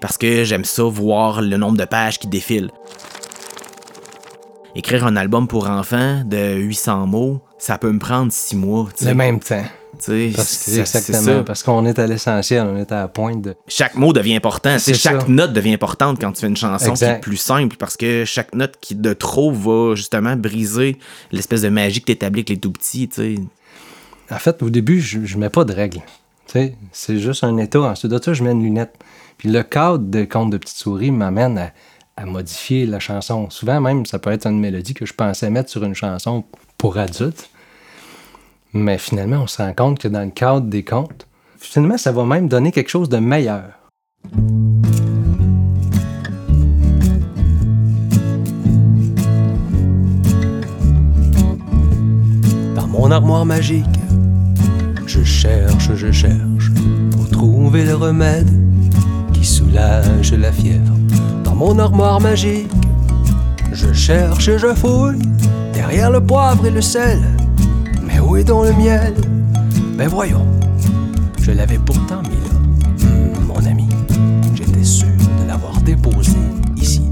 parce 0.00 0.16
que 0.16 0.44
j'aime 0.44 0.64
ça 0.64 0.84
voir 0.84 1.42
le 1.42 1.56
nombre 1.58 1.76
de 1.76 1.84
pages 1.84 2.18
qui 2.18 2.26
défilent 2.26 2.70
écrire 4.78 5.04
un 5.04 5.16
album 5.16 5.48
pour 5.48 5.68
enfants 5.68 6.22
de 6.24 6.54
800 6.54 7.06
mots, 7.08 7.40
ça 7.58 7.78
peut 7.78 7.90
me 7.90 7.98
prendre 7.98 8.32
six 8.32 8.56
mois. 8.56 8.88
Le 9.02 9.14
même 9.14 9.40
temps. 9.40 9.64
Parce 10.34 10.68
exactement, 10.68 11.44
parce 11.44 11.62
qu'on 11.62 11.84
est 11.86 11.98
à 11.98 12.06
l'essentiel, 12.06 12.66
on 12.66 12.76
est 12.76 12.92
à 12.92 13.02
la 13.02 13.08
pointe 13.08 13.42
de... 13.42 13.54
Chaque 13.66 13.94
mot 13.94 14.12
devient 14.12 14.36
important, 14.36 14.76
chaque 14.78 15.28
note 15.28 15.52
devient 15.52 15.74
importante 15.74 16.20
quand 16.20 16.32
tu 16.32 16.40
fais 16.40 16.46
une 16.46 16.56
chanson 16.56 16.94
qui 16.94 17.04
est 17.04 17.20
plus 17.20 17.36
simple, 17.36 17.76
parce 17.76 17.96
que 17.96 18.24
chaque 18.24 18.54
note 18.54 18.76
qui 18.80 18.94
de 18.94 19.12
trop 19.12 19.52
va 19.52 19.94
justement 19.94 20.36
briser 20.36 20.98
l'espèce 21.32 21.62
de 21.62 21.68
magie 21.68 22.00
que 22.00 22.06
tu 22.06 22.12
établis 22.12 22.40
avec 22.40 22.50
les 22.50 22.58
tout 22.58 22.72
petits. 22.72 23.08
En 24.30 24.38
fait, 24.38 24.62
au 24.62 24.70
début, 24.70 25.00
je, 25.00 25.24
je 25.24 25.38
mets 25.38 25.50
pas 25.50 25.64
de 25.64 25.72
règles. 25.72 26.02
C'est 26.92 27.18
juste 27.18 27.44
un 27.44 27.56
état. 27.58 27.80
Ensuite 27.80 28.10
de 28.10 28.22
ça, 28.22 28.32
je 28.32 28.42
mets 28.42 28.52
une 28.52 28.62
lunette. 28.62 28.94
Puis 29.36 29.50
le 29.50 29.62
cadre 29.62 29.98
de 29.98 30.24
Conte 30.24 30.50
de 30.50 30.58
Petite 30.58 30.76
Souris 30.76 31.10
m'amène 31.10 31.58
à, 31.58 31.72
à, 32.16 32.26
modifier 32.26 32.86
la 32.86 32.98
chanson. 32.98 33.50
Souvent 33.50 33.80
même, 33.80 34.06
ça 34.06 34.18
peut 34.18 34.32
être 34.32 34.46
une 34.46 34.58
mélodie 34.58 34.94
que 34.94 35.06
je 35.06 35.14
pensais 35.14 35.50
mettre 35.50 35.70
sur 35.70 35.84
une 35.84 35.94
chanson 35.94 36.44
pour 36.76 36.98
adultes. 36.98 37.50
Mais 38.74 38.98
finalement, 38.98 39.42
on 39.42 39.46
se 39.46 39.62
rend 39.62 39.72
compte 39.72 39.98
que 39.98 40.08
dans 40.08 40.24
le 40.24 40.30
cadre 40.30 40.66
des 40.66 40.84
contes, 40.84 41.26
finalement, 41.58 41.96
ça 41.96 42.12
va 42.12 42.24
même 42.24 42.48
donner 42.48 42.70
quelque 42.70 42.90
chose 42.90 43.08
de 43.08 43.16
meilleur. 43.16 43.64
Dans 52.74 52.86
mon 52.88 53.10
armoire 53.10 53.46
magique, 53.46 53.86
je 55.06 55.24
cherche, 55.24 55.94
je 55.94 56.12
cherche 56.12 56.70
pour 57.12 57.30
trouver 57.30 57.86
le 57.86 57.94
remède 57.94 58.50
qui 59.32 59.46
soulage 59.46 60.34
la 60.34 60.52
fièvre. 60.52 60.94
Dans 61.42 61.54
mon 61.54 61.78
armoire 61.78 62.20
magique, 62.20 62.70
je 63.72 63.94
cherche 63.94 64.48
et 64.48 64.58
je 64.58 64.74
fouille 64.74 65.22
derrière 65.72 66.10
le 66.10 66.20
poivre 66.20 66.66
et 66.66 66.70
le 66.70 66.82
sel 66.82 67.22
où 68.28 68.36
est 68.36 68.44
donc 68.44 68.66
le 68.66 68.72
miel 68.74 69.14
Ben 69.96 70.06
voyons, 70.06 70.46
je 71.40 71.50
l'avais 71.50 71.78
pourtant 71.78 72.20
mis 72.22 72.28
là. 72.28 73.06
Hmm, 73.06 73.46
mon 73.46 73.64
ami, 73.64 73.88
j'étais 74.54 74.84
sûr 74.84 75.08
de 75.42 75.48
l'avoir 75.48 75.80
déposé 75.80 76.36
ici. 76.76 77.02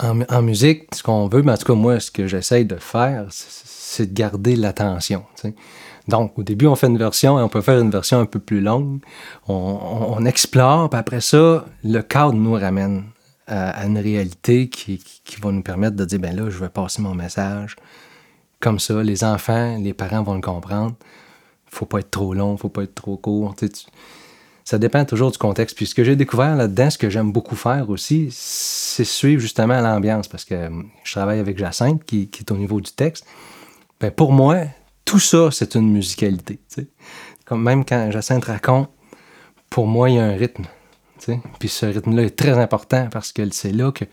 En, 0.00 0.20
en, 0.28 0.42
musique, 0.42 0.94
ce 0.94 1.02
qu'on 1.02 1.28
veut, 1.28 1.42
mais 1.42 1.52
en 1.52 1.56
tout 1.56 1.64
cas, 1.64 1.74
moi, 1.74 1.98
ce 1.98 2.10
que 2.10 2.26
j'essaye 2.26 2.66
de 2.66 2.76
faire, 2.76 3.26
c'est 3.30 4.12
de 4.12 4.12
garder 4.12 4.54
l'attention. 4.54 5.24
Donc, 6.08 6.38
au 6.38 6.42
début, 6.42 6.66
on 6.66 6.76
fait 6.76 6.88
une 6.88 6.98
version 6.98 7.38
et 7.38 7.42
on 7.42 7.48
peut 7.48 7.62
faire 7.62 7.80
une 7.80 7.90
version 7.90 8.20
un 8.20 8.26
peu 8.26 8.38
plus 8.38 8.60
longue. 8.60 9.00
On, 9.48 10.26
explore, 10.26 10.90
puis 10.90 11.00
après 11.00 11.22
ça, 11.22 11.64
le 11.82 12.02
cadre 12.02 12.34
nous 12.34 12.52
ramène 12.52 13.04
à, 13.46 13.86
une 13.86 13.96
réalité 13.96 14.68
qui, 14.68 15.02
qui, 15.24 15.40
va 15.40 15.52
nous 15.52 15.62
permettre 15.62 15.96
de 15.96 16.04
dire, 16.04 16.18
ben 16.18 16.36
là, 16.36 16.50
je 16.50 16.58
vais 16.58 16.68
passer 16.68 17.00
mon 17.00 17.14
message 17.14 17.76
comme 18.66 18.80
ça. 18.80 19.00
Les 19.00 19.22
enfants, 19.22 19.78
les 19.80 19.94
parents 19.94 20.24
vont 20.24 20.34
le 20.34 20.40
comprendre. 20.40 20.96
Faut 21.66 21.86
pas 21.86 22.00
être 22.00 22.10
trop 22.10 22.34
long, 22.34 22.56
faut 22.56 22.68
pas 22.68 22.82
être 22.82 22.96
trop 22.96 23.16
court. 23.16 23.54
Ça 24.64 24.78
dépend 24.78 25.04
toujours 25.04 25.30
du 25.30 25.38
contexte. 25.38 25.76
Puis 25.76 25.86
ce 25.86 25.94
que 25.94 26.02
j'ai 26.02 26.16
découvert 26.16 26.56
là-dedans, 26.56 26.90
ce 26.90 26.98
que 26.98 27.08
j'aime 27.08 27.30
beaucoup 27.30 27.54
faire 27.54 27.88
aussi, 27.90 28.26
c'est 28.32 29.04
suivre 29.04 29.40
justement 29.40 29.80
l'ambiance. 29.80 30.26
Parce 30.26 30.44
que 30.44 30.68
je 31.04 31.12
travaille 31.12 31.38
avec 31.38 31.56
Jacinthe, 31.58 32.02
qui, 32.02 32.28
est 32.36 32.50
au 32.50 32.56
niveau 32.56 32.80
du 32.80 32.90
texte. 32.90 33.24
Ben 34.00 34.10
pour 34.10 34.32
moi, 34.32 34.64
tout 35.04 35.20
ça, 35.20 35.52
c'est 35.52 35.76
une 35.76 35.92
musicalité. 35.92 36.58
Même 37.52 37.84
quand 37.84 38.10
Jacinthe 38.10 38.46
raconte, 38.46 38.90
pour 39.70 39.86
moi, 39.86 40.10
il 40.10 40.16
y 40.16 40.18
a 40.18 40.24
un 40.24 40.34
rythme. 40.34 40.64
Puis 41.60 41.68
ce 41.68 41.86
rythme-là 41.86 42.24
est 42.24 42.36
très 42.36 42.58
important 42.58 43.08
parce 43.12 43.30
que 43.30 43.48
c'est 43.50 43.70
là 43.70 43.92
que 43.92 44.06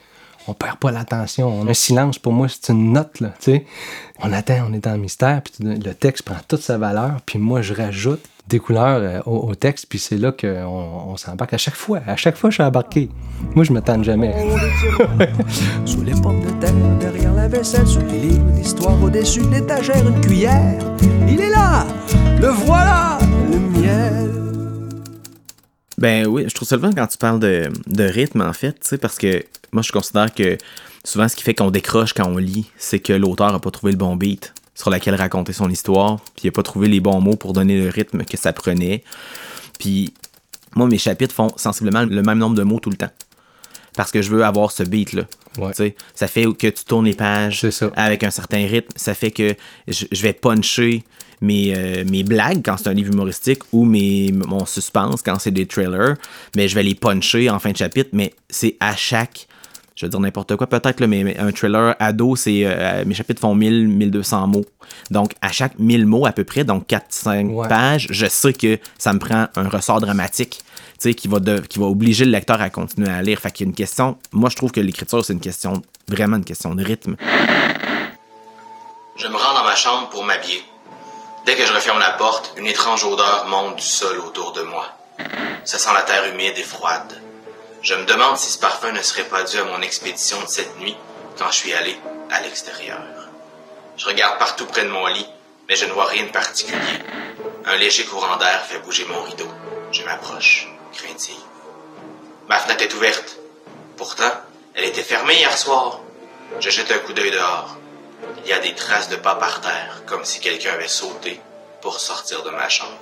on 0.48 0.54
perd 0.54 0.78
pas 0.78 0.92
l'attention. 0.92 1.68
Un 1.68 1.74
silence, 1.74 2.20
pour 2.20 2.34
moi, 2.34 2.48
c'est 2.50 2.72
une 2.72 2.94
note, 2.94 3.20
là, 3.20 3.30
tu 3.40 3.52
sais. 3.52 3.66
On 4.22 4.32
attend, 4.32 4.68
on 4.70 4.74
est 4.74 4.84
dans 4.84 4.94
le 4.94 5.00
mystère, 5.00 5.42
puis 5.42 5.54
le 5.64 5.94
texte 5.94 6.24
prend 6.24 6.38
toute 6.48 6.62
sa 6.62 6.78
valeur, 6.78 7.20
puis 7.26 7.40
moi, 7.40 7.62
je 7.62 7.74
rajoute 7.74 8.22
des 8.48 8.60
couleurs 8.60 9.00
euh, 9.02 9.22
au, 9.26 9.56
texte, 9.56 9.86
puis 9.88 10.00
c'est 10.00 10.18
là 10.18 10.32
qu'on 10.32 10.48
on, 11.08 11.18
s'embarque 11.18 11.54
à 11.54 11.58
chaque 11.58 11.76
fois. 11.76 12.02
À 12.06 12.16
chaque 12.18 12.36
fois, 12.36 12.50
je 12.50 12.56
suis 12.56 12.64
embarqué. 12.64 13.10
Moi, 13.56 13.64
je 13.64 13.72
me 13.72 13.82
tente 13.82 14.04
jamais. 14.04 14.34
sous 15.86 16.02
les 16.02 16.12
pommes 16.12 16.42
de 16.42 16.52
terre, 16.60 16.74
derrière 17.00 17.34
la 17.34 17.48
vaisselle, 17.48 17.88
sous 17.88 18.02
les 18.02 18.20
livres 18.20 18.52
d'histoire, 18.52 19.02
au-dessus 19.02 19.42
de 19.42 19.48
l'étagère, 19.48 20.08
une 20.08 20.20
cuillère. 20.22 20.78
Il 21.28 21.40
est 21.40 21.50
là! 21.50 21.86
Le 22.40 22.48
voilà! 22.48 23.18
Le 23.50 23.60
miel! 23.60 24.30
Ben 25.98 26.28
oui, 26.28 26.46
je 26.48 26.54
trouve 26.54 26.68
ça 26.68 26.76
le 26.76 26.82
fun 26.82 26.92
quand 26.92 27.08
tu 27.08 27.18
parles 27.18 27.40
de, 27.40 27.70
de 27.88 28.04
rythme, 28.04 28.42
en 28.42 28.52
fait, 28.52 28.74
tu 28.74 28.80
sais, 28.82 28.98
parce 28.98 29.18
que 29.18 29.46
moi, 29.74 29.82
je 29.82 29.92
considère 29.92 30.34
que 30.34 30.58
souvent, 31.04 31.28
ce 31.28 31.36
qui 31.36 31.44
fait 31.44 31.54
qu'on 31.54 31.72
décroche 31.72 32.14
quand 32.14 32.28
on 32.28 32.38
lit, 32.38 32.70
c'est 32.78 33.00
que 33.00 33.14
l'auteur 33.14 33.52
n'a 33.52 33.60
pas 33.60 33.72
trouvé 33.72 33.92
le 33.92 33.98
bon 33.98 34.16
beat 34.16 34.54
sur 34.76 34.90
lequel 34.90 35.16
raconter 35.16 35.54
son 35.54 35.70
histoire, 35.70 36.20
puis 36.36 36.46
il 36.46 36.48
n'a 36.48 36.52
pas 36.52 36.64
trouvé 36.64 36.88
les 36.88 37.00
bons 37.00 37.22
mots 37.22 37.36
pour 37.36 37.54
donner 37.54 37.82
le 37.82 37.90
rythme 37.90 38.24
que 38.24 38.38
ça 38.38 38.54
prenait. 38.54 39.04
Puis 39.80 40.14
moi, 40.76 40.88
mes 40.88 40.98
chapitres 40.98 41.36
font 41.36 41.52
sensiblement 41.58 42.04
le 42.04 42.22
même 42.22 42.38
nombre 42.38 42.56
de 42.56 42.64
mots 42.64 42.80
tout 42.80 42.90
le 42.90 42.96
temps. 42.96 43.12
Parce 43.96 44.12
que 44.12 44.24
je 44.24 44.32
veux 44.32 44.44
avoir 44.44 44.72
ce 44.72 44.82
beat-là. 44.82 45.24
Ça 46.16 46.28
fait 46.28 46.46
que 46.58 46.68
tu 46.68 46.84
tournes 46.84 47.06
les 47.06 47.14
pages 47.14 47.68
avec 47.96 48.24
un 48.24 48.32
certain 48.32 48.66
rythme. 48.66 48.90
Ça 48.96 49.14
fait 49.14 49.30
que 49.30 49.56
je, 49.88 50.22
vais 50.24 50.34
puncher 50.34 51.04
mes, 51.42 51.76
euh, 51.76 52.04
mes 52.10 52.24
blagues 52.24 52.64
quand 52.66 52.78
c'est 52.78 52.90
un 52.90 52.94
livre 52.94 53.14
humoristique 53.14 53.62
ou 53.72 53.86
mes, 53.86 54.32
mon 54.32 54.66
suspense 54.66 55.22
quand 55.22 55.38
c'est 55.38 55.52
des 55.52 55.68
trailers. 55.68 56.16
Mais 56.56 56.68
je 56.68 56.74
vais 56.74 56.82
les 56.82 56.96
puncher 56.96 57.52
en 57.52 57.60
fin 57.60 57.72
de 57.72 57.78
chapitre. 57.78 58.10
Mais 58.14 58.34
c'est 58.50 58.78
à 58.80 58.96
chaque 58.96 59.48
je 59.96 60.06
vais 60.06 60.10
dire 60.10 60.20
n'importe 60.20 60.56
quoi 60.56 60.68
peut-être, 60.68 61.06
mais 61.06 61.38
un 61.38 61.52
trailer 61.52 61.96
ado, 62.00 62.36
c'est 62.36 62.64
euh, 62.66 63.04
mes 63.06 63.14
chapitres 63.14 63.42
font 63.42 63.56
1000, 63.56 63.88
1200 63.88 64.48
mots. 64.48 64.66
Donc, 65.12 65.34
à 65.42 65.52
chaque 65.52 65.78
1000 65.78 66.06
mots 66.06 66.26
à 66.26 66.32
peu 66.32 66.44
près, 66.44 66.64
donc 66.64 66.88
4-5 66.88 67.68
pages, 67.68 68.08
je 68.10 68.26
sais 68.26 68.54
que 68.54 68.80
ça 68.98 69.14
me 69.14 69.20
prend 69.20 69.48
un 69.56 69.70
ressort 69.70 70.02
dramatique 70.02 70.64
qui 71.12 71.28
va, 71.28 71.40
qui 71.68 71.80
va 71.80 71.86
obliger 71.86 72.24
le 72.26 72.32
lecteur 72.32 72.62
à 72.62 72.70
continuer 72.70 73.10
à 73.12 73.22
lire. 73.22 73.40
Fait 73.40 73.52
qu'il 73.52 73.66
y 73.66 73.68
a 73.68 73.70
une 73.70 73.76
question, 73.76 74.18
moi 74.32 74.50
je 74.50 74.56
trouve 74.56 74.72
que 74.72 74.80
l'écriture, 74.80 75.24
c'est 75.26 75.34
une 75.34 75.42
question, 75.42 75.82
vraiment 76.08 76.38
une 76.38 76.46
question 76.46 76.74
de 76.74 76.84
rythme. 76.84 77.18
Je 79.18 79.28
me 79.28 79.36
rends 79.36 79.54
dans 79.54 79.64
ma 79.64 79.76
chambre 79.76 80.10
pour 80.10 80.24
m'habiller. 80.24 80.64
Dès 81.46 81.56
que 81.56 81.66
je 81.66 81.74
referme 81.74 82.00
la 82.00 82.12
porte, 82.12 82.54
une 82.58 82.68
étrange 82.68 83.04
odeur 83.04 83.48
monte 83.50 83.76
du 83.76 83.86
sol 83.86 84.18
autour 84.20 84.54
de 84.54 84.62
moi. 84.62 84.86
Ça 85.66 85.78
sent 85.78 85.90
la 85.94 86.02
terre 86.02 86.34
humide 86.34 86.54
et 86.58 86.64
froide. 86.64 87.22
Je 87.84 87.96
me 87.96 88.06
demande 88.06 88.38
si 88.38 88.50
ce 88.50 88.60
parfum 88.60 88.94
ne 88.94 89.02
serait 89.02 89.26
pas 89.26 89.44
dû 89.44 89.58
à 89.58 89.66
mon 89.66 89.82
expédition 89.82 90.40
de 90.42 90.48
cette 90.48 90.80
nuit 90.80 90.96
quand 91.38 91.48
je 91.52 91.58
suis 91.58 91.74
allé 91.74 91.98
à 92.32 92.40
l'extérieur. 92.40 93.02
Je 93.98 94.06
regarde 94.06 94.40
partout 94.40 94.66
près 94.66 94.86
de 94.86 94.90
mon 94.90 95.06
lit, 95.08 95.28
mais 95.68 95.76
je 95.76 95.84
ne 95.84 95.92
vois 95.92 96.06
rien 96.06 96.24
de 96.24 96.32
particulier. 96.32 96.80
Un 97.66 97.76
léger 97.76 98.06
courant 98.06 98.38
d'air 98.38 98.66
fait 98.66 98.80
bouger 98.80 99.04
mon 99.04 99.22
rideau. 99.24 99.50
Je 99.92 100.02
m'approche, 100.04 100.70
craintive. 100.94 101.36
Ma 102.48 102.58
fenêtre 102.58 102.86
est 102.86 102.94
ouverte. 102.94 103.38
Pourtant, 103.98 104.32
elle 104.76 104.86
était 104.86 105.04
fermée 105.04 105.36
hier 105.36 105.58
soir. 105.58 106.00
Je 106.62 106.70
jette 106.70 106.90
un 106.90 107.00
coup 107.00 107.12
d'œil 107.12 107.32
dehors. 107.32 107.76
Il 108.46 108.48
y 108.50 108.54
a 108.54 108.60
des 108.60 108.76
traces 108.76 109.10
de 109.10 109.18
pas 109.18 109.36
par 109.36 109.60
terre, 109.60 110.04
comme 110.06 110.24
si 110.24 110.40
quelqu'un 110.40 110.72
avait 110.72 110.88
sauté 110.88 111.42
pour 111.82 112.00
sortir 112.00 112.44
de 112.44 112.50
ma 112.50 112.70
chambre. 112.70 112.98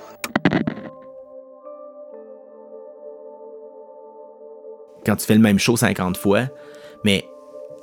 Quand 5.04 5.16
tu 5.16 5.26
fais 5.26 5.34
le 5.34 5.40
même 5.40 5.58
show 5.58 5.76
50 5.76 6.16
fois, 6.16 6.42
mais 7.04 7.24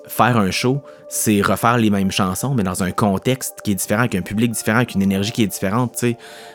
faire 0.07 0.38
un 0.38 0.49
show, 0.49 0.81
c'est 1.07 1.41
refaire 1.41 1.77
les 1.77 1.89
mêmes 1.89 2.11
chansons, 2.11 2.55
mais 2.55 2.63
dans 2.63 2.83
un 2.83 2.91
contexte 2.91 3.59
qui 3.63 3.71
est 3.71 3.75
différent, 3.75 4.01
avec 4.01 4.15
un 4.15 4.21
public 4.21 4.51
différent, 4.51 4.77
avec 4.77 4.95
une 4.95 5.01
énergie 5.01 5.31
qui 5.31 5.43
est 5.43 5.47
différente. 5.47 6.03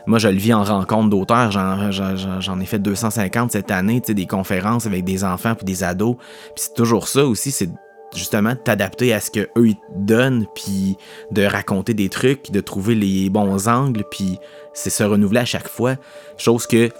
Moi, 0.07 0.19
je 0.19 0.29
le 0.29 0.37
vis 0.37 0.55
en 0.55 0.65
rencontre 0.65 1.11
d'auteurs. 1.11 1.51
J'en 1.53 2.61
ai 2.61 2.67
fait 2.67 2.79
250 2.81 3.53
cette 3.53 3.71
année, 3.71 4.01
des 4.01 4.27
conférences 4.27 4.87
avec 4.87 5.05
des 5.05 5.23
enfants 5.23 5.55
puis 5.55 5.65
des 5.65 5.85
ados. 5.85 6.17
C'est 6.57 6.75
toujours 6.75 7.07
ça 7.07 7.25
aussi, 7.25 7.53
c'est 7.53 7.71
justement 8.15 8.55
t'adapter 8.55 9.13
à 9.13 9.21
ce 9.21 9.31
que 9.31 9.49
eux 9.57 9.69
ils 9.69 9.77
donnent, 9.95 10.47
puis 10.55 10.97
de 11.31 11.45
raconter 11.45 11.95
des 11.95 12.09
trucs, 12.09 12.51
de 12.51 12.61
trouver 12.61 12.95
les 12.95 13.29
bons 13.29 13.69
angles, 13.69 14.05
puis 14.11 14.39
c'est 14.73 14.91
se 14.91 15.03
renouveler 15.03 15.41
à 15.41 15.45
chaque 15.45 15.69
fois. 15.69 15.97
Chose 16.39 16.67
que 16.67 16.91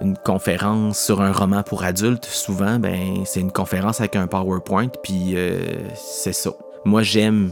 une 0.00 0.16
conférence 0.16 0.98
sur 0.98 1.20
un 1.20 1.32
roman 1.32 1.62
pour 1.62 1.84
adultes, 1.84 2.26
souvent, 2.26 2.78
ben, 2.78 3.24
c'est 3.24 3.40
une 3.40 3.52
conférence 3.52 4.00
avec 4.00 4.16
un 4.16 4.26
PowerPoint, 4.26 4.88
puis 5.02 5.34
euh, 5.34 5.58
c'est 5.94 6.34
ça. 6.34 6.50
Moi, 6.84 7.02
j'aime 7.02 7.50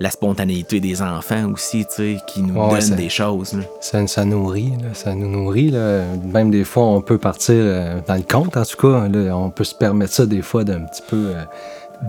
la 0.00 0.10
spontanéité 0.10 0.80
des 0.80 1.02
enfants 1.02 1.52
aussi, 1.52 1.86
tu 1.86 1.94
sais, 1.94 2.16
qui 2.26 2.42
nous 2.42 2.54
donnent 2.54 2.96
des 2.96 3.08
choses. 3.08 3.56
Ça, 3.80 4.04
ça, 4.08 4.24
nourrit, 4.24 4.72
ça 4.92 5.14
nous 5.14 5.28
nourrit. 5.28 5.70
Là. 5.70 6.02
Même 6.24 6.50
des 6.50 6.64
fois, 6.64 6.84
on 6.84 7.00
peut 7.00 7.18
partir 7.18 7.54
euh, 7.58 8.00
dans 8.06 8.16
le 8.16 8.22
compte, 8.22 8.56
en 8.56 8.64
tout 8.64 8.76
cas. 8.76 9.08
on 9.32 9.50
peut 9.50 9.64
se 9.64 9.74
permettre 9.74 10.12
ça 10.12 10.26
des 10.26 10.42
fois 10.42 10.64
d'un 10.64 10.80
petit 10.80 11.02
peu 11.08 11.28
euh, 11.28 11.44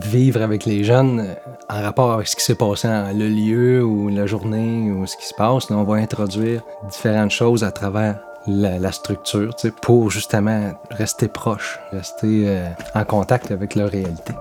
vivre 0.04 0.42
avec 0.42 0.66
les 0.66 0.84
jeunes 0.84 1.28
en 1.70 1.82
rapport 1.82 2.14
avec 2.14 2.28
ce 2.28 2.36
qui 2.36 2.44
s'est 2.44 2.56
passé, 2.56 2.88
le 3.14 3.28
lieu 3.28 3.84
ou 3.84 4.10
la 4.10 4.26
journée 4.26 4.92
ou 4.92 5.06
ce 5.06 5.16
qui 5.16 5.28
se 5.28 5.34
passe. 5.36 5.70
on 5.70 5.84
va 5.84 5.96
introduire 5.98 6.64
différentes 6.90 7.32
choses 7.32 7.64
à 7.64 7.72
travers 7.72 8.18
la, 8.48 8.92
structure 8.92 9.54
pour 9.82 10.12
justement 10.12 10.74
rester 10.92 11.28
proche, 11.28 11.80
rester 11.92 12.48
euh, 12.48 12.70
en 12.94 13.04
contact 13.04 13.52
avec 13.52 13.76
leur 13.76 13.90
réalité. 13.90 14.34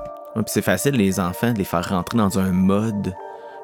c'est 0.46 0.62
facile, 0.62 0.94
les 0.94 1.20
enfants, 1.20 1.52
de 1.52 1.58
les 1.58 1.64
faire 1.64 1.88
rentrer 1.88 2.18
dans 2.18 2.38
un 2.38 2.52
mode 2.52 3.14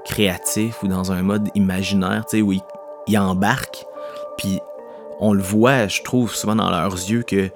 créatif 0.05 0.83
ou 0.83 0.89
dans 0.89 1.13
un 1.13 1.23
mode 1.23 1.49
imaginaire 1.55 2.25
où 2.35 2.53
ils, 2.53 2.63
ils 3.07 3.19
embarquent, 3.19 3.85
puis 4.39 4.61
on 5.21 5.35
le 5.35 5.43
voit, 5.43 5.87
je 5.87 6.03
trouve, 6.03 6.35
souvent 6.35 6.57
dans 6.57 6.71
leurs 6.71 6.95
yeux 6.95 7.23
que 7.23 7.51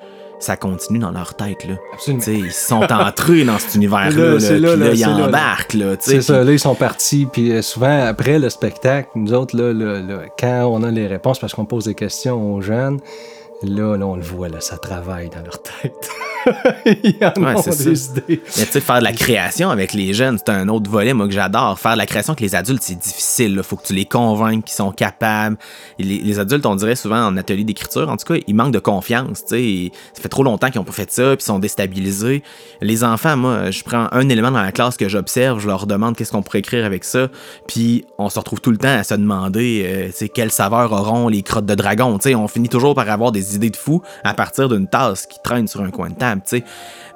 ça 0.45 0.57
continue 0.57 0.99
dans 0.99 1.11
leur 1.11 1.35
tête. 1.35 1.67
Là. 1.67 1.75
Ils 2.07 2.53
sont 2.53 2.83
entrés 2.93 3.45
dans 3.45 3.59
cet 3.59 3.75
univers-là, 3.77 4.37
puis 4.37 4.61
là, 4.61 4.93
ils 4.93 5.07
embarquent. 5.07 5.77
C'est 6.01 6.23
ça, 6.23 6.45
là, 6.45 6.53
ils 6.53 6.59
sont 6.59 6.75
partis, 6.75 7.27
puis 7.31 7.53
euh, 7.53 7.63
souvent, 7.63 8.07
après 8.07 8.39
le 8.39 8.51
spectacle, 8.51 9.09
nous 9.15 9.33
autres, 9.33 9.57
là, 9.57 9.73
quand 10.39 10.67
on 10.71 10.83
a 10.83 10.91
les 10.91 11.07
réponses, 11.07 11.39
parce 11.39 11.55
qu'on 11.55 11.65
pose 11.65 11.85
des 11.85 11.95
questions 11.95 12.55
aux 12.55 12.61
jeunes, 12.61 13.01
Là, 13.65 13.97
là, 13.97 14.07
on 14.07 14.17
le 14.17 14.23
voit, 14.23 14.49
là, 14.49 14.61
ça 14.61 14.77
travaille 14.77 15.31
dans 15.31 15.43
leur 15.43 15.63
tête. 15.63 16.11
Ils 17.03 17.17
en 17.23 17.43
ouais, 17.43 17.55
ont 17.55 17.63
des 17.63 18.07
idées. 18.07 18.23
Mais 18.29 18.67
tu 18.67 18.73
sais, 18.73 18.81
faire 18.81 18.99
de 18.99 19.05
la 19.05 19.13
création 19.13 19.71
avec 19.71 19.95
les 19.95 20.13
jeunes, 20.13 20.37
c'est 20.39 20.51
un 20.51 20.69
autre 20.69 20.91
volet, 20.91 21.15
moi, 21.15 21.27
que 21.27 21.33
j'adore. 21.33 21.79
Faire 21.79 21.95
de 21.95 21.99
la 21.99 22.07
création 22.07 22.33
avec 22.33 22.43
les 22.43 22.55
adultes, 22.55 22.83
c'est 22.83 22.99
difficile. 22.99 23.55
Il 23.57 23.63
faut 23.63 23.77
que 23.77 23.87
tu 23.87 23.95
les 23.95 24.05
convainques 24.05 24.65
qu'ils 24.65 24.75
sont 24.75 24.93
capables. 24.93 25.57
Les, 25.99 26.39
adultes, 26.39 26.67
on 26.67 26.75
dirait 26.75 26.97
souvent 26.97 27.25
en 27.25 27.37
atelier 27.39 27.65
d'écriture, 27.65 28.11
en 28.11 28.17
tout 28.17 28.35
cas, 28.35 28.41
ils 28.47 28.55
manquent 28.55 28.75
de 28.75 28.79
confiance. 28.79 29.45
Tu 29.47 29.57
sais, 29.57 29.93
ça 30.13 30.23
fait 30.23 30.29
trop 30.29 30.43
longtemps 30.43 30.69
qu'ils 30.69 30.81
n'ont 30.81 30.85
pas 30.85 30.93
fait 30.93 31.11
ça, 31.11 31.35
puis 31.35 31.45
sont 31.45 31.59
déstabilisés. 31.59 32.43
Les 32.83 33.03
enfants, 33.03 33.37
moi, 33.37 33.71
je 33.71 33.83
prends 33.83 34.09
un 34.13 34.29
élément 34.29 34.51
dans 34.51 34.63
la 34.63 34.73
classe 34.73 34.97
que 34.99 35.09
j'observe, 35.09 35.61
je 35.61 35.69
leur 35.69 35.87
demande 35.87 36.17
qu'est-ce 36.17 36.33
qu'on 36.33 36.43
pourrait 36.43 36.59
écrire 36.59 36.85
avec 36.85 37.05
ça, 37.05 37.29
puis 37.67 38.05
on 38.19 38.29
se 38.29 38.39
retrouve 38.39 38.61
tout 38.61 38.71
le 38.71 38.79
temps 38.79 38.99
à 38.99 39.05
se 39.05 39.15
demander, 39.15 39.85
euh, 39.87 40.07
tu 40.09 40.13
sais, 40.13 40.29
quelle 40.29 40.51
saveur 40.51 40.93
auront 40.93 41.29
les 41.29 41.43
crottes 41.43 41.67
de 41.67 41.75
dragon. 41.75 42.19
Tu 42.19 42.31
sais, 42.31 42.35
on 42.35 42.49
finit 42.49 42.69
toujours 42.69 42.95
par 42.95 43.09
avoir 43.09 43.33
des 43.33 43.54
idées 43.55 43.71
de 43.71 43.77
fou 43.77 44.03
à 44.23 44.35
partir 44.35 44.69
d'une 44.69 44.87
tasse 44.87 45.27
qui 45.27 45.39
traîne 45.43 45.67
sur 45.69 45.83
un 45.83 45.91
coin 45.91 46.11
de 46.11 46.15
table, 46.15 46.43
tu 46.45 46.59
sais. 46.59 46.65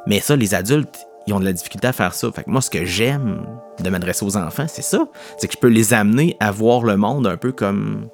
Mais 0.06 0.20
ça, 0.20 0.36
les 0.36 0.54
adultes, 0.54 1.06
ils 1.26 1.34
ont 1.34 1.40
de 1.40 1.44
la 1.44 1.52
difficulté 1.52 1.86
à 1.86 1.92
faire 1.92 2.14
ça. 2.14 2.30
Fait 2.32 2.44
que 2.44 2.50
moi, 2.50 2.60
ce 2.60 2.70
que 2.70 2.84
j'aime 2.84 3.46
de 3.78 3.90
m'adresser 3.90 4.24
aux 4.24 4.36
enfants, 4.36 4.66
c'est 4.66 4.82
ça. 4.82 5.06
C'est 5.36 5.46
que 5.46 5.54
je 5.54 5.58
peux 5.58 5.68
les 5.68 5.92
amener 5.92 6.36
à 6.40 6.50
voir 6.50 6.82
le 6.82 6.96
monde 6.96 7.26
un 7.26 7.36
peu 7.36 7.52
comme, 7.52 8.08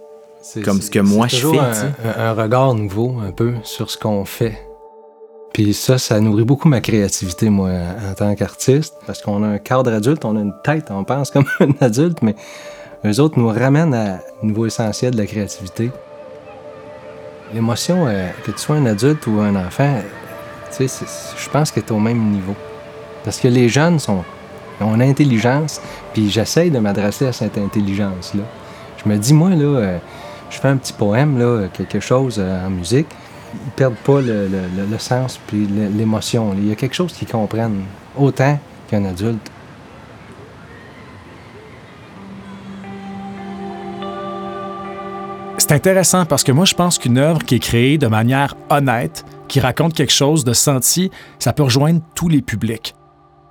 comme 0.64 0.82
ce 0.82 0.90
que 0.90 0.98
moi 0.98 1.28
je 1.28 1.46
fais. 1.46 1.58
Un, 1.58 1.94
un, 2.18 2.32
regard 2.32 2.74
nouveau, 2.74 3.18
un 3.20 3.30
peu, 3.30 3.54
sur 3.62 3.90
ce 3.90 3.96
qu'on 3.96 4.24
fait. 4.24 4.58
Puis 5.52 5.72
ça, 5.72 5.98
ça 5.98 6.18
nourrit 6.18 6.44
beaucoup 6.44 6.68
ma 6.68 6.80
créativité, 6.80 7.48
moi, 7.48 7.70
en 8.10 8.14
tant 8.14 8.34
qu'artiste. 8.34 8.94
Parce 9.06 9.22
qu'on 9.22 9.44
a 9.44 9.46
un 9.46 9.58
cadre 9.58 9.92
adulte, 9.92 10.24
on 10.24 10.36
a 10.36 10.40
une 10.40 10.54
tête, 10.64 10.86
on 10.90 11.04
pense 11.04 11.30
comme 11.32 11.46
un 11.60 11.70
adulte, 11.80 12.22
mais 12.22 12.34
eux 13.04 13.20
autres 13.20 13.38
nous 13.38 13.48
ramènent 13.48 13.94
à 13.94 14.14
un 14.14 14.20
niveau 14.46 14.66
essentiel 14.66 15.12
de 15.12 15.18
la 15.18 15.26
créativité. 15.26 15.92
L'émotion, 17.54 18.08
euh, 18.08 18.30
que 18.44 18.50
tu 18.50 18.58
sois 18.58 18.76
un 18.76 18.86
adulte 18.86 19.28
ou 19.28 19.38
un 19.38 19.54
enfant, 19.54 20.00
tu 20.76 20.88
sais, 20.88 21.06
je 21.36 21.48
pense 21.50 21.70
que 21.70 21.78
tu 21.78 21.86
es 21.86 21.92
au 21.92 22.00
même 22.00 22.18
niveau. 22.18 22.56
Parce 23.22 23.38
que 23.38 23.46
les 23.46 23.68
jeunes 23.68 24.00
sont, 24.00 24.24
ont 24.80 24.94
une 24.96 25.02
intelligence, 25.02 25.80
puis 26.12 26.30
j'essaye 26.30 26.72
de 26.72 26.80
m'adresser 26.80 27.28
à 27.28 27.32
cette 27.32 27.56
intelligence-là. 27.56 28.42
Je 29.02 29.08
me 29.08 29.16
dis, 29.16 29.32
moi, 29.32 29.50
là, 29.50 29.64
euh, 29.64 29.98
je 30.50 30.58
fais 30.58 30.66
un 30.66 30.76
petit 30.76 30.92
poème, 30.92 31.38
là, 31.38 31.68
quelque 31.72 32.00
chose 32.00 32.36
euh, 32.40 32.66
en 32.66 32.70
musique, 32.70 33.06
ils 33.54 33.72
perdent 33.72 33.94
pas 33.94 34.20
le, 34.20 34.48
le 34.90 34.98
sens 34.98 35.38
puis 35.46 35.66
l'émotion. 35.66 36.56
Il 36.58 36.68
y 36.68 36.72
a 36.72 36.74
quelque 36.74 36.94
chose 36.94 37.12
qu'ils 37.12 37.28
comprennent 37.28 37.84
autant 38.16 38.58
qu'un 38.88 39.04
adulte. 39.04 39.48
C'est 45.66 45.72
intéressant 45.72 46.26
parce 46.26 46.44
que 46.44 46.52
moi, 46.52 46.66
je 46.66 46.74
pense 46.74 46.98
qu'une 46.98 47.16
œuvre 47.16 47.42
qui 47.42 47.54
est 47.54 47.58
créée 47.58 47.96
de 47.96 48.06
manière 48.06 48.54
honnête, 48.68 49.24
qui 49.48 49.60
raconte 49.60 49.94
quelque 49.94 50.12
chose 50.12 50.44
de 50.44 50.52
senti, 50.52 51.10
ça 51.38 51.54
peut 51.54 51.62
rejoindre 51.62 52.02
tous 52.14 52.28
les 52.28 52.42
publics. 52.42 52.94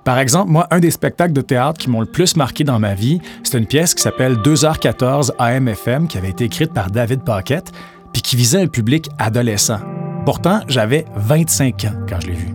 Par 0.04 0.20
exemple, 0.20 0.48
moi, 0.48 0.68
un 0.70 0.78
des 0.78 0.92
spectacles 0.92 1.32
de 1.32 1.40
théâtre 1.40 1.76
qui 1.76 1.90
m'ont 1.90 1.98
le 1.98 2.06
plus 2.06 2.36
marqué 2.36 2.62
dans 2.62 2.78
ma 2.78 2.94
vie, 2.94 3.20
c'est 3.42 3.58
une 3.58 3.66
pièce 3.66 3.96
qui 3.96 4.02
s'appelle 4.04 4.36
2h14 4.36 5.32
AMFM, 5.40 6.06
qui 6.06 6.16
avait 6.16 6.30
été 6.30 6.44
écrite 6.44 6.72
par 6.72 6.88
David 6.88 7.24
Paquette, 7.24 7.72
puis 8.12 8.22
qui 8.22 8.36
visait 8.36 8.62
un 8.62 8.68
public 8.68 9.08
adolescent. 9.18 9.80
Pourtant, 10.24 10.60
j'avais 10.68 11.06
25 11.16 11.84
ans 11.86 11.94
quand 12.08 12.20
je 12.20 12.28
l'ai 12.28 12.34
vu. 12.34 12.54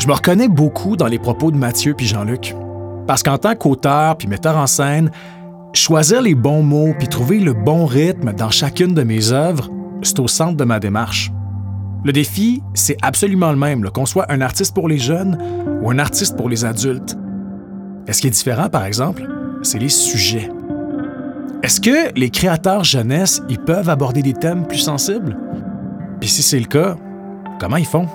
Je 0.00 0.08
me 0.08 0.14
reconnais 0.14 0.48
beaucoup 0.48 0.96
dans 0.96 1.06
les 1.06 1.20
propos 1.20 1.52
de 1.52 1.56
Mathieu 1.56 1.94
puis 1.94 2.06
Jean-Luc. 2.06 2.56
Parce 3.06 3.22
qu'en 3.22 3.38
tant 3.38 3.54
qu'auteur 3.54 4.16
puis 4.16 4.26
metteur 4.26 4.56
en 4.56 4.66
scène, 4.66 5.12
Choisir 5.72 6.20
les 6.20 6.34
bons 6.34 6.62
mots 6.62 6.94
puis 6.98 7.06
trouver 7.06 7.38
le 7.38 7.52
bon 7.52 7.86
rythme 7.86 8.32
dans 8.32 8.50
chacune 8.50 8.92
de 8.92 9.04
mes 9.04 9.30
œuvres, 9.30 9.70
c'est 10.02 10.18
au 10.18 10.26
centre 10.26 10.56
de 10.56 10.64
ma 10.64 10.80
démarche. 10.80 11.30
Le 12.04 12.12
défi, 12.12 12.60
c'est 12.74 12.96
absolument 13.02 13.52
le 13.52 13.58
même, 13.58 13.88
qu'on 13.90 14.06
soit 14.06 14.30
un 14.32 14.40
artiste 14.40 14.74
pour 14.74 14.88
les 14.88 14.98
jeunes 14.98 15.38
ou 15.82 15.90
un 15.90 15.98
artiste 15.98 16.36
pour 16.36 16.48
les 16.48 16.64
adultes. 16.64 17.16
est 18.06 18.12
ce 18.12 18.20
qui 18.20 18.26
est 18.26 18.30
différent, 18.30 18.68
par 18.68 18.84
exemple, 18.84 19.28
c'est 19.62 19.78
les 19.78 19.90
sujets. 19.90 20.50
Est-ce 21.62 21.80
que 21.80 22.18
les 22.18 22.30
créateurs 22.30 22.84
jeunesse, 22.84 23.42
ils 23.48 23.58
peuvent 23.58 23.90
aborder 23.90 24.22
des 24.22 24.32
thèmes 24.32 24.66
plus 24.66 24.78
sensibles? 24.78 25.36
Puis 26.18 26.30
si 26.30 26.42
c'est 26.42 26.58
le 26.58 26.66
cas, 26.66 26.96
comment 27.60 27.76
ils 27.76 27.86
font? 27.86 28.08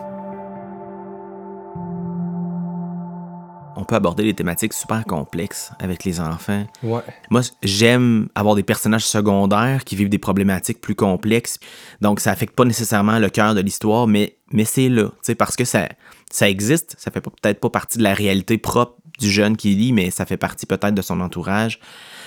On 3.86 3.88
peut 3.88 3.96
aborder 3.96 4.24
des 4.24 4.34
thématiques 4.34 4.74
super 4.74 5.06
complexes 5.06 5.72
avec 5.78 6.06
les 6.06 6.20
enfants. 6.20 6.66
Ouais. 6.82 7.02
Moi, 7.30 7.42
j'aime 7.62 8.30
avoir 8.34 8.56
des 8.56 8.64
personnages 8.64 9.06
secondaires 9.06 9.84
qui 9.84 9.96
vivent 9.96 10.10
des 10.10 10.18
problématiques 10.18 10.82
plus 10.82 10.96
complexes. 10.96 11.60
Donc, 12.02 12.20
ça 12.20 12.32
affecte 12.32 12.56
pas 12.56 12.66
nécessairement 12.66 13.20
le 13.20 13.30
cœur 13.30 13.54
de 13.54 13.62
l'histoire, 13.62 14.08
mais, 14.08 14.38
mais 14.52 14.66
c'est 14.66 14.90
là. 14.90 15.12
Parce 15.38 15.56
que 15.56 15.66
ça, 15.66 15.88
ça 16.32 16.50
existe. 16.50 16.96
Ça 16.98 17.12
fait 17.12 17.22
peut-être 17.22 17.60
pas 17.60 17.70
partie 17.70 18.00
de 18.00 18.04
la 18.04 18.16
réalité 18.16 18.58
propre 18.58 18.96
du 19.20 19.30
jeune 19.30 19.56
qui 19.56 19.76
lit, 19.76 19.94
mais 19.94 20.10
ça 20.10 20.26
fait 20.26 20.38
partie 20.38 20.66
peut-être 20.66 20.96
de 20.96 21.04
son 21.04 21.22
entourage. 21.22 21.80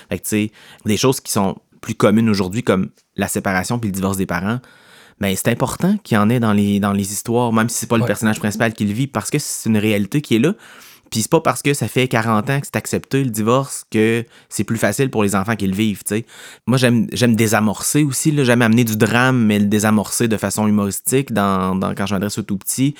Fait 0.09 0.18
que, 0.18 0.23
tu 0.23 0.29
sais, 0.29 0.53
des 0.87 0.97
choses 0.97 1.21
qui 1.21 1.33
sont 1.33 1.57
plus 1.81 1.97
communes 1.97 2.29
aujourd'hui, 2.29 2.62
comme 2.62 2.90
la 3.16 3.27
séparation 3.27 3.81
puis 3.81 3.88
le 3.88 3.94
divorce 3.94 4.16
des 4.16 4.27
parents, 4.27 4.61
mais 5.21 5.31
ben, 5.31 5.37
c'est 5.37 5.51
important 5.51 5.97
qu'il 6.05 6.14
y 6.14 6.18
en 6.18 6.31
ait 6.31 6.38
dans 6.38 6.53
les, 6.53 6.79
dans 6.79 6.92
les 6.92 7.12
histoires, 7.12 7.53
même 7.53 7.68
si 7.68 7.79
c'est 7.79 7.88
pas 7.88 7.99
le 7.99 8.05
personnage 8.05 8.38
principal 8.38 8.73
qui 8.73 8.85
le 8.85 8.92
vit, 8.92 9.09
parce 9.09 9.31
que 9.31 9.40
c'est 9.40 9.68
une 9.68 9.77
réalité 9.77 10.21
qui 10.21 10.37
est 10.37 10.38
là. 10.38 10.55
Puis 11.11 11.23
c'est 11.23 11.31
pas 11.31 11.40
parce 11.40 11.62
que 11.62 11.75
ça 11.75 11.88
fait 11.88 12.09
40 12.09 12.51
ans 12.51 12.61
que 12.61 12.66
c'est 12.66 12.77
accepté 12.77 13.25
le 13.25 13.31
divorce 13.31 13.85
que 13.90 14.25
c'est 14.49 14.64
plus 14.64 14.77
facile 14.77 15.11
pour 15.11 15.23
les 15.23 15.35
enfants 15.35 15.57
qui 15.57 15.66
le 15.66 15.75
vivent, 15.75 16.03
tu 16.05 16.16
sais. 16.16 16.27
Moi, 16.66 16.79
j'aime, 16.79 17.07
j'aime 17.12 17.35
désamorcer 17.35 18.05
aussi, 18.05 18.31
là. 18.31 18.44
J'aime 18.44 18.62
amener 18.62 18.85
du 18.85 18.97
drame, 18.97 19.44
mais 19.44 19.59
le 19.59 19.66
désamorcer 19.66 20.29
de 20.29 20.37
façon 20.37 20.66
humoristique 20.66 21.33
dans, 21.33 21.75
dans 21.75 21.94
quand 21.94 22.07
je 22.07 22.14
m'adresse 22.14 22.38
aux 22.38 22.42
tout 22.42 22.59
petits, 22.59 22.94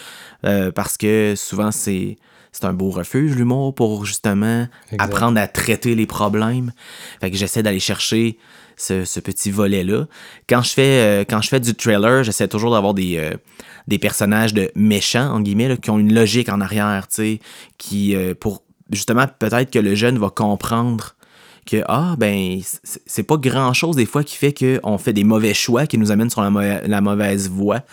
euh, 0.44 0.71
parce 0.71 0.97
que 0.97 1.35
souvent, 1.37 1.71
c'est, 1.71 2.16
c'est 2.53 2.64
un 2.64 2.73
beau 2.73 2.90
refuge, 2.90 3.35
l'humour, 3.35 3.75
pour 3.75 4.05
justement 4.07 4.66
apprendre 4.99 5.38
à 5.40 5.47
traiter 5.47 5.94
les 5.94 6.07
problèmes. 6.07 6.73
Fait 7.21 7.31
que 7.31 7.37
j'essaie 7.37 7.62
d'aller 7.62 7.81
chercher 7.81 8.38
ce, 8.79 9.21
petit 9.21 9.51
volet-là. 9.51 10.07
Quand 10.49 10.62
je 10.62 10.71
fais 10.71 10.83
euh, 11.03 11.25
quand 11.29 11.40
je 11.42 11.49
fais 11.49 11.61
du 11.61 11.75
trailer, 11.75 12.23
j'essaie 12.23 12.49
toujours 12.49 12.73
d'avoir 12.73 12.94
des, 12.94 13.16
euh, 13.16 13.37
des 13.88 13.98
personnages 13.98 14.55
de 14.55 14.70
méchants, 14.77 15.33
en 15.33 15.40
guillemets, 15.40 15.77
qui 15.79 15.90
ont 15.90 15.98
une 15.98 16.14
logique 16.14 16.51
en 16.51 16.61
arrière, 16.61 17.09
tu 17.09 17.14
sais, 17.14 17.40
qui, 17.79 18.14
euh, 18.14 18.35
pour 18.38 18.62
justement, 18.92 19.24
peut-être 19.38 19.70
que 19.70 19.79
le 19.79 19.94
jeune 19.94 20.18
va 20.18 20.31
comprendre 20.31 21.16
que, 21.66 21.83
ah, 21.88 22.14
ben, 22.18 22.61
c'est 22.83 23.22
pas 23.22 23.37
grand-chose 23.37 23.96
des 23.96 24.07
fois 24.07 24.24
qui 24.24 24.37
fait 24.37 24.55
qu'on 24.55 24.98
fait 24.98 25.12
des 25.12 25.24
mauvais 25.24 25.55
choix 25.55 25.87
qui 25.87 25.98
nous 25.98 26.11
amènent 26.11 26.31
sur 26.31 26.42
la, 26.42 27.01
mauvaise 27.01 27.51
voie. 27.51 27.81
Tu 27.81 27.87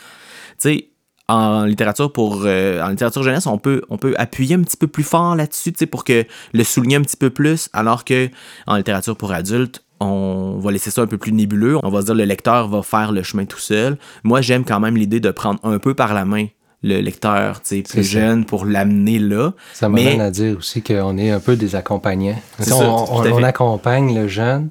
sais, 0.60 0.90
en 1.28 1.66
littérature 1.66 2.12
pour 2.14 2.46
en 2.46 2.90
littérature 2.90 3.24
jeunesse, 3.24 3.48
on 3.48 3.58
peut 3.58 3.82
on 3.90 3.98
peut 3.98 4.14
appuyer 4.18 4.56
un 4.56 4.62
petit 4.62 4.78
peu 4.78 4.88
plus 4.88 5.04
fort 5.04 5.36
là-dessus, 5.36 5.74
tu 5.74 5.88
pour 5.88 6.04
que 6.04 6.26
le 6.54 6.64
souligner 6.64 6.98
un 6.98 7.02
petit 7.02 7.18
peu 7.18 7.30
plus, 7.30 7.70
alors 7.74 8.06
que 8.06 8.30
en 8.68 8.78
littérature 8.78 9.18
pour 9.18 9.34
adultes, 9.34 9.85
on 10.00 10.60
va 10.60 10.72
laisser 10.72 10.92
ça 10.92 11.02
un 11.02 11.08
peu 11.08 11.18
plus 11.18 11.32
nébuleux. 11.32 11.78
On 11.84 11.90
va 11.90 12.02
se 12.02 12.06
dire 12.08 12.16
le 12.16 12.26
lecteur 12.26 12.68
va 12.68 12.82
faire 12.82 13.12
le 13.12 13.24
chemin 13.24 13.46
tout 13.46 13.60
seul. 13.60 13.98
Moi, 14.24 14.42
j'aime 14.42 14.66
quand 14.66 14.80
même 14.80 14.98
l'idée 14.98 15.20
de 15.20 15.32
prendre 15.32 15.60
un 15.64 15.80
peu 15.80 15.94
par 15.94 16.14
la 16.14 16.26
main 16.26 16.48
le 16.84 17.00
lecteur 17.00 17.62
plus 17.62 18.04
jeune 18.04 18.46
pour 18.46 18.66
l'amener 18.66 19.18
là. 19.18 19.54
Ça 19.74 19.90
m'amène 19.90 20.22
à 20.22 20.30
dire 20.30 20.58
aussi 20.58 20.82
qu'on 20.84 21.18
est 21.18 21.32
un 21.32 21.40
peu 21.40 21.56
des 21.56 21.76
accompagnants. 21.76 22.40
on, 22.72 23.44
accompagne 23.44 24.16
le 24.16 24.28
jeune, 24.28 24.70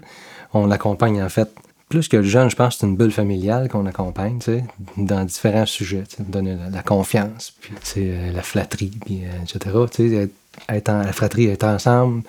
on 0.52 0.66
l'accompagne 0.66 1.22
en 1.22 1.28
fait. 1.28 1.50
Plus 1.88 2.08
que 2.08 2.16
le 2.16 2.22
jeune, 2.22 2.48
je 2.50 2.56
pense 2.56 2.74
que 2.74 2.80
c'est 2.80 2.86
une 2.86 2.96
bulle 2.96 3.12
familiale 3.12 3.68
qu'on 3.68 3.86
accompagne, 3.86 4.38
dans 4.96 5.24
différents 5.24 5.66
sujets, 5.66 6.04
donner 6.18 6.56
la, 6.72 6.82
confiance, 6.82 7.52
puis 7.60 7.74
euh, 7.98 8.32
la 8.32 8.42
flatterie, 8.42 8.92
puis, 9.04 9.22
euh, 9.24 9.42
etc. 9.42 10.28
Être, 10.70 10.88
en, 10.88 11.02
la 11.02 11.12
fratrie, 11.12 11.46
être 11.46 11.64
ensemble, 11.64 12.22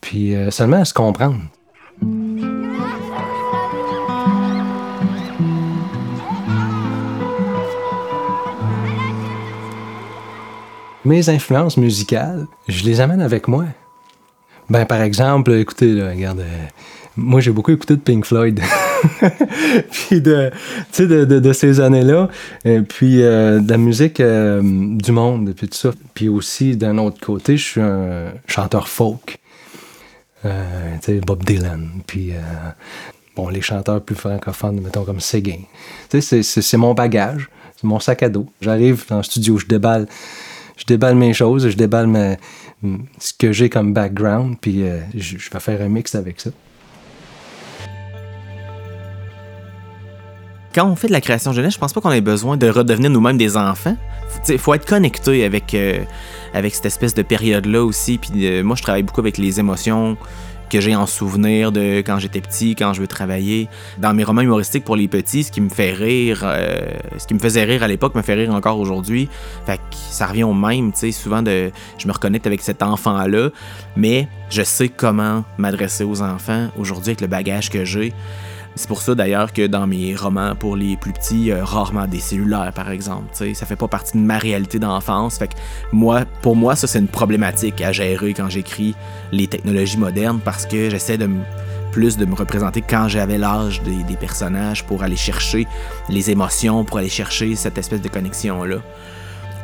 puis 0.00 0.34
euh, 0.34 0.50
seulement 0.50 0.84
se 0.84 0.94
comprendre. 0.94 1.40
Mes 11.04 11.28
influences 11.28 11.76
musicales, 11.76 12.46
je 12.68 12.84
les 12.84 13.00
amène 13.00 13.20
avec 13.20 13.48
moi. 13.48 13.64
Ben, 14.70 14.86
par 14.86 15.02
exemple, 15.02 15.52
écoutez, 15.52 16.00
regarde, 16.00 16.40
euh, 16.40 16.66
moi 17.16 17.40
j'ai 17.40 17.50
beaucoup 17.50 17.72
écouté 17.72 17.96
de 17.96 18.00
Pink 18.00 18.24
Floyd. 18.24 18.60
puis 19.90 20.20
de, 20.20 20.52
ces 21.52 21.80
années-là, 21.80 22.28
puis 22.88 23.22
euh, 23.22 23.58
de 23.58 23.68
la 23.68 23.78
musique 23.78 24.20
euh, 24.20 24.62
du 24.62 25.10
monde, 25.10 25.52
puis 25.56 25.68
tout 25.68 25.76
ça. 25.76 25.90
Puis 26.14 26.28
aussi, 26.28 26.76
d'un 26.76 26.98
autre 26.98 27.18
côté, 27.20 27.56
je 27.56 27.64
suis 27.64 27.80
un 27.80 28.32
chanteur 28.46 28.88
folk. 28.88 29.38
Euh, 30.44 31.20
Bob 31.26 31.44
Dylan, 31.44 31.88
puis 32.06 32.32
bon, 33.36 33.48
les 33.48 33.60
chanteurs 33.60 34.02
plus 34.02 34.16
francophones, 34.16 34.80
mettons 34.80 35.04
comme 35.04 35.20
Séguin. 35.20 35.60
C'est 36.10 36.76
mon 36.76 36.94
bagage, 36.94 37.48
c'est 37.76 37.84
mon 37.84 38.00
sac 38.00 38.22
à 38.22 38.28
dos. 38.28 38.46
J'arrive 38.60 39.04
dans 39.08 39.18
le 39.18 39.22
studio, 39.22 39.58
je 39.58 39.66
déballe, 39.66 40.06
je 40.76 40.84
déballe 40.84 41.16
mes 41.16 41.34
choses, 41.34 41.68
je 41.68 41.76
déballe 41.76 42.38
ce 43.18 43.32
que 43.38 43.52
j'ai 43.52 43.70
comme 43.70 43.92
background, 43.92 44.56
puis 44.60 44.84
je, 45.14 45.38
je 45.38 45.50
vais 45.50 45.60
faire 45.60 45.80
un 45.80 45.88
mix 45.88 46.14
avec 46.14 46.40
ça. 46.40 46.50
Quand 50.74 50.86
on 50.86 50.96
fait 50.96 51.08
de 51.08 51.12
la 51.12 51.20
création 51.20 51.52
jeunesse, 51.52 51.74
je 51.74 51.78
pense 51.78 51.92
pas 51.92 52.00
qu'on 52.00 52.10
ait 52.10 52.20
besoin 52.20 52.56
de 52.56 52.68
redevenir 52.68 53.10
nous-mêmes 53.10 53.38
des 53.38 53.56
enfants. 53.56 53.96
Il 54.48 54.58
faut 54.58 54.74
être 54.74 54.86
connecté 54.86 55.44
avec, 55.44 55.74
euh, 55.74 56.02
avec 56.54 56.74
cette 56.74 56.86
espèce 56.86 57.14
de 57.14 57.22
période-là 57.22 57.84
aussi. 57.84 58.18
Puis 58.18 58.46
euh, 58.46 58.62
moi, 58.62 58.76
je 58.76 58.82
travaille 58.82 59.02
beaucoup 59.02 59.20
avec 59.20 59.38
les 59.38 59.60
émotions 59.60 60.16
que 60.70 60.80
j'ai 60.80 60.96
en 60.96 61.04
souvenir 61.04 61.70
de 61.70 61.98
quand 61.98 62.18
j'étais 62.18 62.40
petit, 62.40 62.74
quand 62.74 62.94
je 62.94 63.02
veux 63.02 63.06
travailler. 63.06 63.68
Dans 63.98 64.14
mes 64.14 64.24
romans 64.24 64.40
humoristiques 64.40 64.84
pour 64.84 64.96
les 64.96 65.06
petits, 65.06 65.44
ce 65.44 65.52
qui 65.52 65.60
me 65.60 65.68
fait 65.68 65.92
rire, 65.92 66.40
euh, 66.44 66.80
ce 67.18 67.26
qui 67.26 67.34
me 67.34 67.38
faisait 67.38 67.64
rire 67.64 67.82
à 67.82 67.88
l'époque 67.88 68.14
me 68.14 68.22
fait 68.22 68.34
rire 68.34 68.54
encore 68.54 68.78
aujourd'hui. 68.78 69.28
Fait 69.66 69.76
que 69.76 69.82
ça 69.90 70.26
revient 70.26 70.44
au 70.44 70.54
même, 70.54 70.92
souvent 70.94 71.42
de, 71.42 71.70
je 71.98 72.08
me 72.08 72.12
reconnecte 72.12 72.46
avec 72.46 72.62
cet 72.62 72.82
enfant-là, 72.82 73.50
mais 73.96 74.28
je 74.48 74.62
sais 74.62 74.88
comment 74.88 75.44
m'adresser 75.58 76.04
aux 76.04 76.22
enfants 76.22 76.68
aujourd'hui 76.78 77.10
avec 77.10 77.20
le 77.20 77.26
bagage 77.26 77.68
que 77.68 77.84
j'ai. 77.84 78.14
C'est 78.74 78.88
pour 78.88 79.02
ça 79.02 79.14
d'ailleurs 79.14 79.52
que 79.52 79.66
dans 79.66 79.86
mes 79.86 80.16
romans 80.16 80.54
pour 80.54 80.76
les 80.76 80.96
plus 80.96 81.12
petits, 81.12 81.50
euh, 81.50 81.62
rarement 81.64 82.06
des 82.06 82.20
cellulaires 82.20 82.72
par 82.74 82.90
exemple. 82.90 83.24
sais, 83.32 83.52
ça 83.54 83.66
fait 83.66 83.76
pas 83.76 83.88
partie 83.88 84.16
de 84.16 84.22
ma 84.22 84.38
réalité 84.38 84.78
d'enfance. 84.78 85.36
Fait 85.38 85.48
que 85.48 85.54
moi, 85.92 86.24
pour 86.40 86.56
moi, 86.56 86.74
ça 86.74 86.86
c'est 86.86 86.98
une 86.98 87.08
problématique 87.08 87.82
à 87.82 87.92
gérer 87.92 88.32
quand 88.32 88.48
j'écris 88.48 88.94
les 89.30 89.46
technologies 89.46 89.98
modernes 89.98 90.40
parce 90.42 90.64
que 90.64 90.88
j'essaie 90.88 91.18
de 91.18 91.28
plus 91.92 92.16
de 92.16 92.24
me 92.24 92.34
représenter 92.34 92.80
quand 92.80 93.08
j'avais 93.08 93.36
l'âge 93.36 93.82
des, 93.82 94.02
des, 94.04 94.16
personnages 94.16 94.82
pour 94.84 95.02
aller 95.02 95.16
chercher 95.16 95.66
les 96.08 96.30
émotions, 96.30 96.84
pour 96.84 96.96
aller 96.96 97.10
chercher 97.10 97.54
cette 97.54 97.76
espèce 97.76 98.00
de 98.00 98.08
connexion-là. 98.08 98.78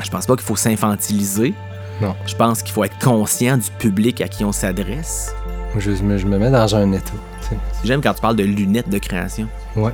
Je 0.04 0.10
pense 0.10 0.26
pas 0.26 0.36
qu'il 0.36 0.44
faut 0.44 0.56
s'infantiliser. 0.56 1.54
Non. 2.02 2.14
Je 2.26 2.34
pense 2.34 2.62
qu'il 2.62 2.72
faut 2.72 2.84
être 2.84 2.98
conscient 2.98 3.56
du 3.56 3.70
public 3.78 4.20
à 4.20 4.28
qui 4.28 4.44
on 4.44 4.52
s'adresse. 4.52 5.34
Je, 5.78 5.94
je 5.94 6.02
me 6.26 6.38
mets 6.38 6.50
dans 6.50 6.76
un 6.76 6.92
état. 6.92 7.14
J'aime 7.84 8.00
quand 8.00 8.14
tu 8.14 8.20
parles 8.20 8.36
de 8.36 8.44
lunettes 8.44 8.88
de 8.88 8.98
création. 8.98 9.48
Ouais. 9.76 9.92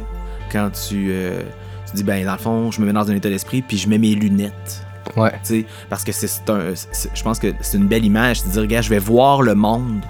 Quand 0.51 0.71
tu, 0.71 1.09
euh, 1.11 1.43
tu 1.89 1.97
dis, 1.97 2.05
ben, 2.05 2.25
dans 2.25 2.33
le 2.33 2.39
fond, 2.39 2.71
je 2.71 2.81
me 2.81 2.87
mets 2.87 2.93
dans 2.93 3.11
un 3.11 3.15
état 3.15 3.29
d'esprit, 3.29 3.63
puis 3.63 3.77
je 3.79 3.89
mets 3.89 3.99
mes 3.99 4.15
lunettes. 4.15 4.85
Ouais. 5.17 5.33
sais, 5.43 5.67
parce 5.91 6.03
que 6.03 6.13
c'est 6.13 6.49
un. 6.49 6.73
Je 7.15 7.23
pense 7.23 7.39
que 7.39 7.49
c'est 7.61 7.77
une 7.77 7.89
belle 7.89 8.05
image. 8.05 8.43
de 8.45 8.49
dire, 8.51 8.63
regarde, 8.63 8.85
je 8.85 8.91
vais 8.91 8.99
voir 8.99 9.43
le 9.43 9.55
monde 9.55 10.01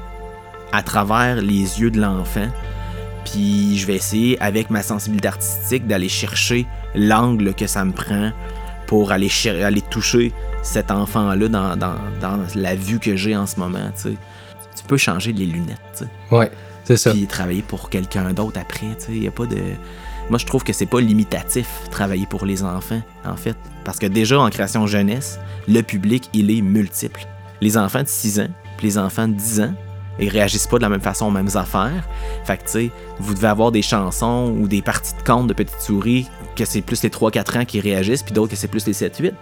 à 0.73 0.83
travers 0.83 1.37
les 1.37 1.81
yeux 1.81 1.91
de 1.91 2.01
l'enfant. 2.01 2.49
Puis 3.25 3.79
je 3.79 3.87
vais 3.87 3.95
essayer, 3.95 4.41
avec 4.41 4.71
ma 4.71 4.83
sensibilité 4.83 5.29
artistique, 5.29 5.87
d'aller 5.87 6.09
chercher 6.09 6.67
l'angle 6.95 7.55
que 7.55 7.67
ça 7.67 7.85
me 7.85 7.93
prend 7.93 8.31
pour 8.87 9.13
aller, 9.13 9.31
aller 9.47 9.81
toucher 9.81 10.33
cet 10.63 10.91
enfant-là 10.91 11.49
dans, 11.49 11.77
dans, 11.77 11.95
dans, 12.21 12.39
la 12.55 12.75
vue 12.75 12.99
que 12.99 13.17
j'ai 13.17 13.37
en 13.37 13.47
ce 13.47 13.59
moment. 13.59 13.91
sais. 13.95 14.15
Tu 14.77 14.85
peux 14.87 14.97
changer 14.97 15.33
les 15.33 15.47
lunettes. 15.47 16.05
Ouais. 16.31 16.51
C'est 16.85 16.97
ça. 16.97 17.11
Puis 17.11 17.27
travailler 17.27 17.63
pour 17.63 17.91
quelqu'un 17.91 18.33
d'autre 18.33 18.61
après, 18.61 18.95
tu 18.99 19.07
sais, 19.07 19.13
il 19.13 19.25
y 19.25 19.29
a 19.29 19.31
pas 19.31 19.47
de 19.47 19.59
moi 20.31 20.39
je 20.39 20.47
trouve 20.47 20.65
que 20.65 20.73
c'est 20.73 20.87
pas 20.87 21.01
limitatif 21.01 21.69
travailler 21.91 22.25
pour 22.25 22.47
les 22.47 22.63
enfants 22.63 23.03
en 23.27 23.37
fait 23.37 23.57
parce 23.85 23.99
que 23.99 24.07
déjà 24.07 24.41
en 24.41 24.49
création 24.49 24.87
jeunesse, 24.87 25.39
le 25.69 25.83
public, 25.83 26.29
il 26.33 26.51
est 26.51 26.63
multiple. 26.63 27.27
Les 27.61 27.77
enfants 27.77 28.03
de 28.03 28.09
6 28.09 28.41
ans, 28.41 28.49
puis 28.77 28.87
les 28.87 28.99
enfants 28.99 29.29
de 29.29 29.35
10 29.35 29.61
ans, 29.61 29.75
ils 30.19 30.29
réagissent 30.29 30.67
pas 30.67 30.79
de 30.79 30.83
la 30.83 30.89
même 30.89 31.01
façon 31.01 31.27
aux 31.27 31.31
mêmes 31.31 31.55
affaires. 31.55 32.09
Fait 32.45 32.57
que, 32.57 32.63
tu 32.63 32.71
sais, 32.71 32.91
vous 33.19 33.35
devez 33.35 33.49
avoir 33.49 33.73
des 33.73 33.83
chansons 33.83 34.55
ou 34.59 34.69
des 34.69 34.81
parties 34.81 35.15
de 35.15 35.23
contes 35.23 35.49
de 35.49 35.53
petites 35.53 35.81
souris 35.81 36.29
que 36.57 36.65
c'est 36.65 36.83
plus 36.83 37.03
les 37.03 37.09
3-4 37.09 37.59
ans 37.59 37.65
qui 37.65 37.81
réagissent, 37.81 38.23
puis 38.23 38.33
d'autres 38.33 38.53
que 38.53 38.57
c'est 38.57 38.69
plus 38.69 38.87
les 38.87 38.93
7-8. 38.93 39.33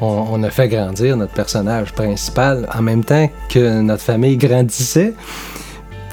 On, 0.00 0.06
on, 0.32 0.42
a 0.42 0.50
fait 0.50 0.68
grandir 0.68 1.16
notre 1.16 1.32
personnage 1.32 1.92
principal 1.92 2.68
en 2.74 2.82
même 2.82 3.04
temps 3.04 3.30
que 3.48 3.80
notre 3.80 4.02
famille 4.02 4.36
grandissait. 4.36 5.14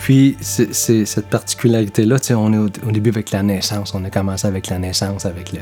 Puis, 0.01 0.35
c'est 0.41 0.73
cette 1.05 1.27
particularité-là, 1.27 2.17
on 2.31 2.53
est 2.53 2.57
au, 2.57 2.91
début 2.91 3.11
avec 3.11 3.29
la 3.31 3.43
naissance. 3.43 3.93
On 3.93 4.03
a 4.03 4.09
commencé 4.09 4.47
avec 4.47 4.67
la 4.67 4.79
naissance, 4.79 5.27
avec 5.27 5.53
le, 5.53 5.59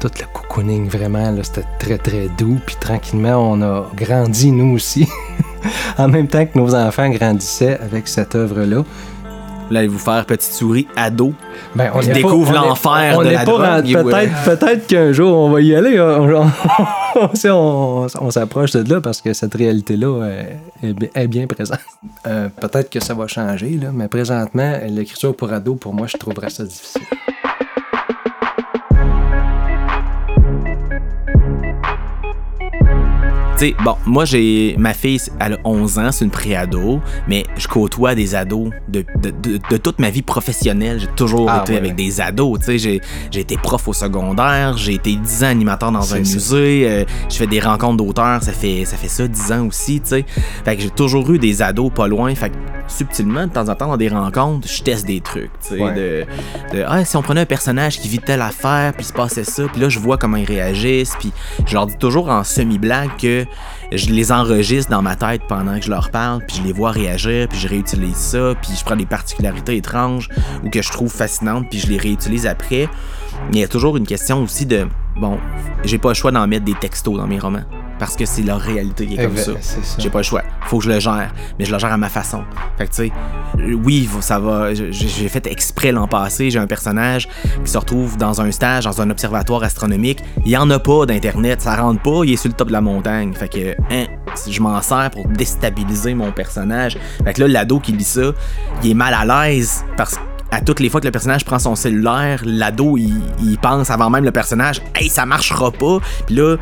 tout 0.00 0.10
le 0.18 0.24
cocooning, 0.32 0.88
vraiment. 0.88 1.34
C'était 1.42 1.66
très, 1.78 1.98
très 1.98 2.28
doux. 2.38 2.58
Puis, 2.64 2.76
tranquillement, 2.80 3.36
on 3.36 3.60
a 3.60 3.90
grandi, 3.94 4.52
nous 4.52 4.74
aussi, 4.74 5.06
en 5.98 6.08
même 6.08 6.28
temps 6.28 6.46
que 6.46 6.58
nos 6.58 6.74
enfants 6.74 7.10
grandissaient 7.10 7.78
avec 7.78 8.08
cette 8.08 8.34
œuvre-là. 8.34 8.84
Là, 9.70 9.80
allez-vous 9.80 9.98
faire 9.98 10.24
petite 10.24 10.54
souris 10.54 10.88
ado. 10.96 11.34
Ben, 11.74 11.90
on 11.94 12.00
découvre 12.00 12.54
l'enfer 12.54 13.18
de 13.18 13.28
la 13.28 13.44
drogue. 13.44 13.84
Peut-être, 13.84 14.44
peut-être 14.44 14.86
qu'un 14.86 15.12
jour 15.12 15.36
on 15.36 15.50
va 15.50 15.60
y 15.60 15.74
aller. 15.74 16.00
On, 16.00 16.26
on, 17.50 18.30
s'approche 18.30 18.72
de 18.72 18.92
là 18.92 19.00
parce 19.00 19.20
que 19.20 19.32
cette 19.32 19.54
réalité-là 19.54 20.30
est, 20.82 21.26
bien 21.28 21.46
présente. 21.46 21.80
Euh, 22.26 22.48
peut-être 22.48 22.90
que 22.90 23.00
ça 23.00 23.14
va 23.14 23.26
changer, 23.26 23.78
mais 23.92 24.08
présentement, 24.08 24.78
l'écriture 24.88 25.34
pour 25.34 25.52
ado, 25.52 25.74
pour 25.74 25.94
moi, 25.94 26.06
je 26.06 26.16
trouverais 26.16 26.50
ça 26.50 26.64
difficile. 26.64 27.02
Sais, 33.58 33.74
bon, 33.84 33.96
moi, 34.06 34.24
j'ai. 34.24 34.74
Ma 34.78 34.94
fille, 34.94 35.20
elle 35.40 35.54
a 35.54 35.58
11 35.64 35.98
ans, 35.98 36.12
c'est 36.12 36.24
une 36.24 36.30
préado, 36.30 37.00
mais 37.26 37.44
je 37.56 37.66
côtoie 37.68 38.14
des 38.14 38.34
ados 38.34 38.70
de, 38.88 39.04
de, 39.20 39.76
toute 39.76 39.98
ma 39.98 40.10
vie 40.10 40.22
professionnelle. 40.22 41.00
J'ai 41.00 41.08
toujours 41.08 41.50
ah, 41.50 41.62
été 41.62 41.76
avec 41.76 41.94
des 41.94 42.20
ados. 42.20 42.60
Tu 42.60 42.78
sais, 42.78 43.00
j'ai 43.30 43.40
été 43.40 43.56
prof 43.56 43.88
au 43.88 43.92
secondaire, 43.92 44.76
j'ai 44.76 44.94
été 44.94 45.14
10 45.16 45.44
ans 45.44 45.48
animateur 45.48 45.92
dans 45.92 46.14
un 46.14 46.18
musée, 46.18 46.88
euh, 46.88 47.04
je 47.30 47.36
fais 47.36 47.46
des 47.46 47.60
rencontres 47.60 47.96
d'auteurs, 47.96 48.42
ça 48.42 48.52
fait, 48.52 48.84
ça 48.84 48.96
fait 48.96 49.08
ça 49.08 49.26
10 49.26 49.52
ans 49.52 49.66
aussi, 49.66 50.00
tu 50.00 50.08
sais. 50.08 50.24
Fait 50.64 50.76
que 50.76 50.82
j'ai 50.82 50.90
toujours 50.90 51.30
eu 51.30 51.38
des 51.38 51.62
ados 51.62 51.90
pas 51.92 52.08
loin. 52.08 52.34
Fait 52.34 52.50
que 52.50 52.56
subtilement, 52.86 53.46
de 53.46 53.52
temps 53.52 53.68
en 53.68 53.74
temps, 53.74 53.88
dans 53.88 53.96
des 53.96 54.08
rencontres, 54.08 54.68
je 54.68 54.82
teste 54.82 55.06
des 55.06 55.20
trucs, 55.20 55.50
tu 55.60 55.76
sais. 55.76 55.78
De, 55.78 56.26
de, 56.72 56.84
ah, 56.86 57.04
si 57.04 57.16
on 57.16 57.22
prenait 57.22 57.40
un 57.40 57.46
personnage 57.46 57.98
qui 57.98 58.08
vit 58.08 58.18
telle 58.18 58.42
affaire, 58.42 58.92
puis 58.94 59.04
se 59.04 59.12
passait 59.12 59.44
ça, 59.44 59.64
puis 59.72 59.80
là, 59.80 59.88
je 59.88 59.98
vois 59.98 60.16
comment 60.16 60.36
ils 60.36 60.46
réagissent, 60.46 61.14
puis 61.18 61.32
je 61.66 61.74
leur 61.74 61.86
dis 61.86 61.96
toujours 61.96 62.28
en 62.28 62.44
semi-blague 62.44 63.10
que 63.20 63.47
je 63.92 64.10
les 64.10 64.32
enregistre 64.32 64.90
dans 64.90 65.02
ma 65.02 65.16
tête 65.16 65.42
pendant 65.48 65.78
que 65.78 65.84
je 65.84 65.90
leur 65.90 66.10
parle, 66.10 66.44
puis 66.46 66.56
je 66.58 66.62
les 66.62 66.72
vois 66.72 66.90
réagir, 66.90 67.48
puis 67.48 67.58
je 67.58 67.68
réutilise 67.68 68.16
ça, 68.16 68.54
puis 68.60 68.72
je 68.78 68.84
prends 68.84 68.96
des 68.96 69.06
particularités 69.06 69.76
étranges 69.76 70.28
ou 70.64 70.70
que 70.70 70.82
je 70.82 70.90
trouve 70.90 71.10
fascinantes, 71.10 71.66
puis 71.70 71.78
je 71.78 71.88
les 71.88 71.98
réutilise 71.98 72.46
après. 72.46 72.88
Mais 73.48 73.58
il 73.58 73.60
y 73.60 73.64
a 73.64 73.68
toujours 73.68 73.96
une 73.96 74.06
question 74.06 74.42
aussi 74.42 74.66
de 74.66 74.86
bon, 75.16 75.38
j'ai 75.84 75.98
pas 75.98 76.08
le 76.08 76.14
choix 76.14 76.32
d'en 76.32 76.46
mettre 76.46 76.64
des 76.64 76.74
textos 76.74 77.16
dans 77.16 77.26
mes 77.26 77.38
romans 77.38 77.64
parce 77.98 78.16
que 78.16 78.24
c'est 78.24 78.42
leur 78.42 78.60
réalité 78.60 79.06
qui 79.06 79.16
est 79.16 79.24
comme 79.24 79.36
ça. 79.36 79.52
J'ai 79.98 80.10
pas 80.10 80.18
le 80.18 80.24
choix. 80.24 80.42
Faut 80.66 80.78
que 80.78 80.84
je 80.84 80.90
le 80.90 81.00
gère, 81.00 81.32
mais 81.58 81.64
je 81.64 81.72
le 81.72 81.78
gère 81.78 81.92
à 81.92 81.96
ma 81.96 82.08
façon. 82.08 82.42
Fait 82.76 82.86
que 82.86 82.90
tu 82.90 83.08
sais, 83.08 83.12
oui, 83.84 84.08
ça 84.20 84.38
va. 84.38 84.74
J'ai 84.74 85.28
fait 85.28 85.46
exprès 85.46 85.92
l'an 85.92 86.06
passé. 86.06 86.50
J'ai 86.50 86.58
un 86.58 86.66
personnage 86.66 87.28
qui 87.64 87.70
se 87.70 87.78
retrouve 87.78 88.16
dans 88.16 88.40
un 88.40 88.50
stage, 88.50 88.84
dans 88.84 89.00
un 89.00 89.10
observatoire 89.10 89.62
astronomique. 89.62 90.22
Il 90.44 90.50
y 90.50 90.56
en 90.56 90.70
a 90.70 90.78
pas 90.78 91.06
d'internet, 91.06 91.62
ça 91.62 91.76
rentre 91.76 92.02
pas. 92.02 92.24
Il 92.24 92.32
est 92.32 92.36
sur 92.36 92.48
le 92.48 92.54
top 92.54 92.68
de 92.68 92.72
la 92.72 92.80
montagne. 92.80 93.32
Fait 93.34 93.48
que, 93.48 93.74
hein, 93.90 94.06
je 94.48 94.60
m'en 94.60 94.80
sers 94.82 95.10
pour 95.10 95.26
déstabiliser 95.28 96.14
mon 96.14 96.32
personnage. 96.32 96.98
Fait 97.24 97.32
que 97.32 97.42
là, 97.42 97.48
l'ado 97.48 97.80
qui 97.80 97.92
lit 97.92 98.04
ça, 98.04 98.32
il 98.82 98.90
est 98.90 98.94
mal 98.94 99.14
à 99.14 99.24
l'aise 99.46 99.84
parce 99.96 100.16
que 100.16 100.27
à 100.50 100.60
toutes 100.60 100.80
les 100.80 100.88
fois 100.88 101.00
que 101.00 101.06
le 101.06 101.12
personnage 101.12 101.44
prend 101.44 101.58
son 101.58 101.74
cellulaire, 101.74 102.42
l'ado, 102.44 102.96
il, 102.96 103.58
pense 103.60 103.90
avant 103.90 104.08
même 104.08 104.24
le 104.24 104.30
personnage, 104.30 104.80
hey, 104.94 105.08
ça 105.08 105.26
marchera 105.26 105.70
pas. 105.70 105.98
Puis 106.26 106.36
là, 106.36 106.56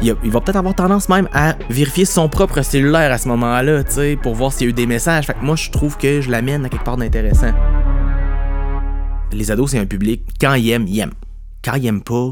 il, 0.00 0.14
va 0.30 0.40
peut-être 0.40 0.56
avoir 0.56 0.74
tendance 0.74 1.08
même 1.08 1.28
à 1.32 1.54
vérifier 1.68 2.04
son 2.04 2.28
propre 2.28 2.62
cellulaire 2.62 3.10
à 3.10 3.18
ce 3.18 3.28
moment-là, 3.28 3.82
tu 3.84 3.92
sais, 3.92 4.18
pour 4.20 4.34
voir 4.34 4.52
s'il 4.52 4.62
y 4.62 4.66
a 4.66 4.70
eu 4.70 4.72
des 4.72 4.86
messages. 4.86 5.26
Fait 5.26 5.34
que 5.34 5.44
moi, 5.44 5.56
je 5.56 5.70
trouve 5.70 5.96
que 5.96 6.20
je 6.20 6.30
l'amène 6.30 6.64
à 6.64 6.68
quelque 6.68 6.84
part 6.84 6.96
d'intéressant. 6.96 7.52
Les 9.32 9.50
ados, 9.50 9.70
c'est 9.70 9.78
un 9.78 9.86
public, 9.86 10.22
quand 10.40 10.54
ils 10.54 10.70
aiment, 10.70 10.86
ils 10.86 11.00
aiment. 11.00 11.14
Quand 11.64 11.74
ils 11.74 11.86
aiment 11.86 12.02
pas, 12.02 12.30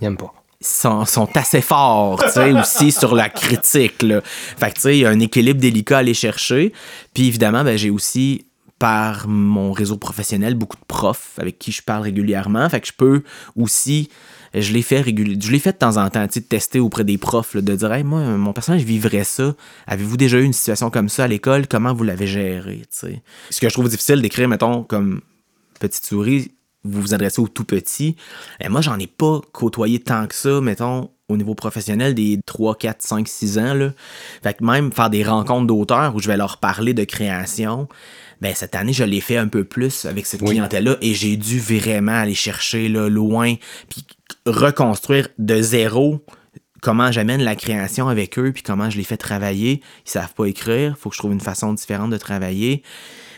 ils 0.00 0.06
aiment 0.06 0.16
pas. 0.16 0.32
Ils 0.60 0.66
sont, 0.66 1.04
sont, 1.04 1.28
assez 1.36 1.60
forts, 1.60 2.22
tu 2.22 2.30
sais, 2.30 2.52
aussi 2.52 2.90
sur 2.90 3.14
la 3.14 3.28
critique, 3.28 4.02
là. 4.02 4.22
Fait 4.24 4.70
que, 4.70 4.76
tu 4.76 4.80
sais, 4.80 4.96
il 4.96 5.00
y 5.00 5.06
a 5.06 5.10
un 5.10 5.20
équilibre 5.20 5.60
délicat 5.60 5.96
à 5.96 6.00
aller 6.00 6.14
chercher. 6.14 6.72
Puis 7.12 7.26
évidemment, 7.26 7.62
ben, 7.62 7.76
j'ai 7.76 7.90
aussi 7.90 8.46
par 8.78 9.26
mon 9.28 9.72
réseau 9.72 9.96
professionnel, 9.96 10.54
beaucoup 10.54 10.76
de 10.76 10.84
profs 10.86 11.38
avec 11.38 11.58
qui 11.58 11.72
je 11.72 11.82
parle 11.82 12.02
régulièrement. 12.02 12.68
Fait 12.68 12.80
que 12.80 12.86
je 12.86 12.92
peux 12.92 13.22
aussi, 13.56 14.10
je 14.54 14.72
l'ai 14.72 14.82
fait 14.82 15.00
régulièrement, 15.00 15.40
je 15.42 15.50
l'ai 15.50 15.58
fait 15.58 15.72
de 15.72 15.78
temps 15.78 15.96
en 15.96 16.10
temps, 16.10 16.26
de 16.26 16.40
tester 16.40 16.78
auprès 16.80 17.04
des 17.04 17.18
profs, 17.18 17.56
de 17.56 17.74
dire, 17.74 17.92
hey, 17.92 18.04
moi, 18.04 18.20
mon 18.20 18.52
personnage 18.52 18.82
vivrait 18.82 19.24
ça. 19.24 19.54
Avez-vous 19.86 20.16
déjà 20.16 20.38
eu 20.38 20.44
une 20.44 20.52
situation 20.52 20.90
comme 20.90 21.08
ça 21.08 21.24
à 21.24 21.28
l'école? 21.28 21.66
Comment 21.66 21.94
vous 21.94 22.04
l'avez 22.04 22.26
géré? 22.26 22.82
Ce 22.90 23.60
que 23.60 23.68
je 23.68 23.72
trouve 23.72 23.88
difficile 23.88 24.20
d'écrire, 24.20 24.48
mettons, 24.48 24.82
comme 24.82 25.20
Petite 25.78 26.06
souris, 26.06 26.52
vous 26.84 27.00
vous 27.00 27.14
adressez 27.14 27.40
au 27.40 27.48
tout 27.48 27.64
petit. 27.64 28.16
Et 28.60 28.68
moi, 28.68 28.80
j'en 28.80 28.98
ai 28.98 29.06
pas 29.06 29.40
côtoyé 29.52 29.98
tant 29.98 30.26
que 30.26 30.34
ça, 30.34 30.60
mettons, 30.60 31.10
au 31.28 31.36
niveau 31.36 31.54
professionnel 31.54 32.14
des 32.14 32.38
3, 32.46 32.76
4, 32.76 33.02
5, 33.02 33.28
6 33.28 33.58
ans. 33.58 33.74
Là. 33.74 33.92
Fait 34.42 34.54
que 34.54 34.64
même 34.64 34.92
faire 34.92 35.10
des 35.10 35.24
rencontres 35.24 35.66
d'auteurs 35.66 36.14
où 36.14 36.20
je 36.20 36.28
vais 36.28 36.36
leur 36.36 36.58
parler 36.58 36.94
de 36.94 37.04
création, 37.04 37.88
ben 38.40 38.54
cette 38.54 38.74
année, 38.74 38.92
je 38.92 39.04
l'ai 39.04 39.20
fait 39.20 39.36
un 39.36 39.48
peu 39.48 39.64
plus 39.64 40.04
avec 40.04 40.26
cette 40.26 40.42
clientèle-là 40.42 40.96
et 41.00 41.14
j'ai 41.14 41.36
dû 41.36 41.58
vraiment 41.58 42.12
aller 42.12 42.34
chercher 42.34 42.88
là, 42.88 43.08
loin, 43.08 43.54
puis 43.88 44.04
reconstruire 44.46 45.28
de 45.38 45.60
zéro 45.60 46.24
comment 46.82 47.10
j'amène 47.10 47.42
la 47.42 47.56
création 47.56 48.08
avec 48.08 48.38
eux, 48.38 48.52
puis 48.52 48.62
comment 48.62 48.90
je 48.90 48.96
les 48.96 49.04
fais 49.04 49.16
travailler. 49.16 49.80
Ils 50.06 50.10
savent 50.10 50.34
pas 50.34 50.44
écrire, 50.46 50.96
faut 50.98 51.08
que 51.08 51.16
je 51.16 51.20
trouve 51.20 51.32
une 51.32 51.40
façon 51.40 51.72
différente 51.72 52.10
de 52.10 52.16
travailler. 52.16 52.82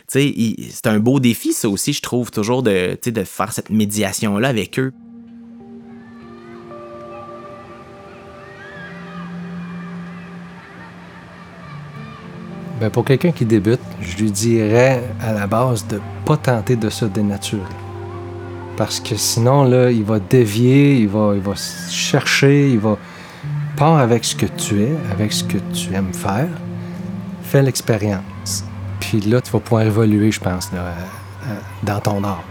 C'est 0.09 0.87
un 0.87 0.99
beau 0.99 1.21
défi, 1.21 1.53
ça 1.53 1.69
aussi, 1.69 1.93
je 1.93 2.03
trouve, 2.03 2.31
toujours 2.31 2.63
de, 2.63 2.99
de 3.03 3.25
faire 3.25 3.53
cette 3.53 3.71
médiation-là 3.71 4.49
avec 4.49 4.79
eux. 4.79 4.93
Ben 12.81 12.91
pour 12.91 13.05
quelqu'un 13.05 13.33
qui 13.33 13.45
débute, 13.45 13.81
je 14.01 14.17
lui 14.19 14.31
dirais 14.31 15.03
à 15.21 15.33
la 15.33 15.47
base 15.49 15.87
de 15.87 16.01
pas 16.25 16.37
tenter 16.37 16.77
de 16.77 16.89
se 16.91 17.05
dénaturer. 17.05 17.63
Parce 18.77 19.01
que 19.01 19.17
sinon, 19.17 19.65
là, 19.65 19.91
il 19.91 20.05
va 20.05 20.21
dévier, 20.21 20.99
il 20.99 21.09
va, 21.09 21.33
il 21.35 21.41
va 21.41 21.55
chercher, 21.91 22.71
il 22.71 22.79
va. 22.79 22.97
Part 23.77 23.99
avec 23.99 24.25
ce 24.25 24.37
que 24.37 24.47
tu 24.47 24.83
es, 24.83 24.93
avec 25.11 25.33
ce 25.33 25.43
que 25.43 25.59
tu 25.73 25.93
aimes 25.93 26.15
faire, 26.15 26.49
fais 27.43 27.63
l'expérience. 27.63 28.65
Puis 29.01 29.21
là, 29.21 29.41
tu 29.41 29.51
vas 29.51 29.59
pouvoir 29.59 29.83
évoluer, 29.83 30.31
je 30.31 30.41
pense, 30.41 30.71
euh, 30.73 30.77
euh, 30.77 31.55
dans 31.83 31.99
ton 31.99 32.23
art. 32.23 32.45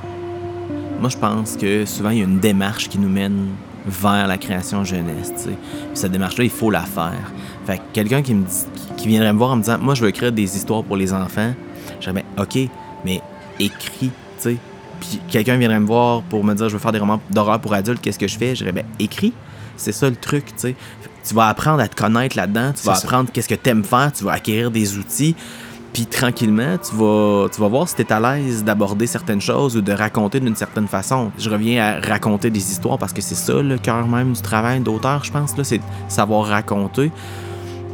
Moi, 1.00 1.10
je 1.10 1.18
pense 1.18 1.56
que 1.56 1.86
souvent, 1.86 2.10
il 2.10 2.18
y 2.18 2.22
a 2.22 2.26
une 2.26 2.40
démarche 2.40 2.90
qui 2.90 3.00
nous 3.00 3.10
mène 3.10 3.48
vers 3.86 4.28
la 4.28 4.38
création 4.38 4.84
jeunesse. 4.84 5.32
Puis 5.46 5.56
cette 5.94 6.12
démarche-là, 6.12 6.44
il 6.44 6.50
faut 6.50 6.72
la 6.72 6.82
faire. 6.82 7.32
Fait 7.68 7.80
que 7.80 7.84
quelqu'un 7.92 8.22
qui 8.22 8.34
me 8.34 8.46
dit, 8.46 8.66
qui 8.96 9.10
viendrait 9.10 9.34
me 9.34 9.38
voir 9.38 9.52
en 9.52 9.58
me 9.58 9.62
disant 9.62 9.78
Moi, 9.78 9.94
je 9.94 10.02
veux 10.02 10.08
écrire 10.08 10.32
des 10.32 10.56
histoires 10.56 10.86
pour 10.86 10.96
les 10.96 11.12
enfants, 11.12 11.54
je 12.00 12.10
dirais 12.10 12.24
OK, 12.40 12.58
mais 13.04 13.22
écris, 13.60 14.10
tu 14.10 14.12
sais. 14.38 14.58
Puis 15.02 15.20
quelqu'un 15.28 15.58
viendrait 15.58 15.82
me 15.82 15.86
voir 15.86 16.22
pour 16.24 16.46
me 16.46 16.54
dire 16.54 16.70
Je 16.70 16.74
veux 16.74 16.80
faire 16.80 16.94
des 16.94 17.00
romans 17.00 17.20
d'horreur 17.30 17.60
pour 17.60 17.74
adultes, 17.74 18.00
qu'est-ce 18.02 18.18
que 18.18 18.28
je 18.30 18.38
fais? 18.38 18.56
Je 18.56 18.64
dirais 18.64 18.72
Ben, 18.72 18.86
écris. 19.00 19.34
C'est 19.76 19.92
ça 19.92 20.10
le 20.10 20.16
truc, 20.16 20.46
tu 20.46 20.54
sais. 20.56 20.76
Tu 21.28 21.34
vas 21.36 21.50
apprendre 21.50 21.82
à 21.82 21.90
te 21.90 21.96
connaître 21.96 22.38
là-dedans, 22.38 22.72
tu 22.74 22.86
vas 22.86 22.94
apprendre 22.94 23.30
qu'est-ce 23.34 23.50
que 23.50 23.56
tu 23.56 23.70
aimes 23.70 23.84
faire, 23.84 24.14
tu 24.14 24.24
vas 24.24 24.32
acquérir 24.32 24.72
des 24.72 24.98
outils. 24.98 25.36
Puis 25.92 26.06
tranquillement, 26.06 26.78
tu 26.78 26.96
vas, 26.96 27.50
tu 27.54 27.60
vas 27.60 27.68
voir 27.68 27.90
si 27.90 27.96
tu 27.96 28.02
es 28.02 28.14
à 28.14 28.20
l'aise 28.20 28.64
d'aborder 28.64 29.08
certaines 29.08 29.42
choses 29.42 29.76
ou 29.76 29.82
de 29.82 29.92
raconter 29.92 30.40
d'une 30.40 30.56
certaine 30.56 30.88
façon. 30.88 31.32
Je 31.38 31.50
reviens 31.50 31.84
à 31.84 32.00
raconter 32.00 32.50
des 32.50 32.72
histoires 32.72 32.98
parce 32.98 33.12
que 33.12 33.22
c'est 33.22 33.36
ça 33.36 33.62
le 33.62 33.78
cœur 33.78 34.08
même 34.08 34.32
du 34.32 34.42
travail 34.42 34.80
d'auteur, 34.80 35.24
je 35.26 35.32
pense, 35.32 35.58
là, 35.58 35.66
c'est 35.66 35.82
savoir 36.08 36.46
raconter. 36.46 37.12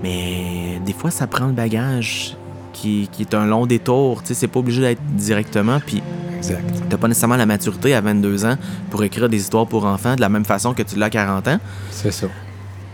Mais 0.03 0.81
des 0.85 0.93
fois, 0.93 1.09
ça 1.09 1.25
prend 1.25 1.47
le 1.47 1.53
bagage 1.53 2.35
qui, 2.73 3.09
est 3.19 3.33
un 3.33 3.45
long 3.45 3.65
détour. 3.65 4.21
Tu 4.21 4.29
sais, 4.29 4.33
c'est 4.33 4.47
pas 4.47 4.59
obligé 4.59 4.81
d'être 4.81 5.01
directement. 5.15 5.79
Puis, 5.79 6.03
exact. 6.37 6.61
t'as 6.89 6.97
pas 6.97 7.07
nécessairement 7.07 7.37
la 7.37 7.45
maturité 7.45 7.95
à 7.95 8.01
22 8.01 8.45
ans 8.45 8.57
pour 8.91 9.03
écrire 9.03 9.29
des 9.29 9.37
histoires 9.37 9.65
pour 9.65 9.85
enfants 9.85 10.15
de 10.15 10.21
la 10.21 10.29
même 10.29 10.43
façon 10.43 10.73
que 10.73 10.83
tu 10.83 10.97
l'as 10.97 11.05
à 11.05 11.09
40 11.09 11.47
ans. 11.47 11.59
C'est 11.89 12.11
ça. 12.11 12.27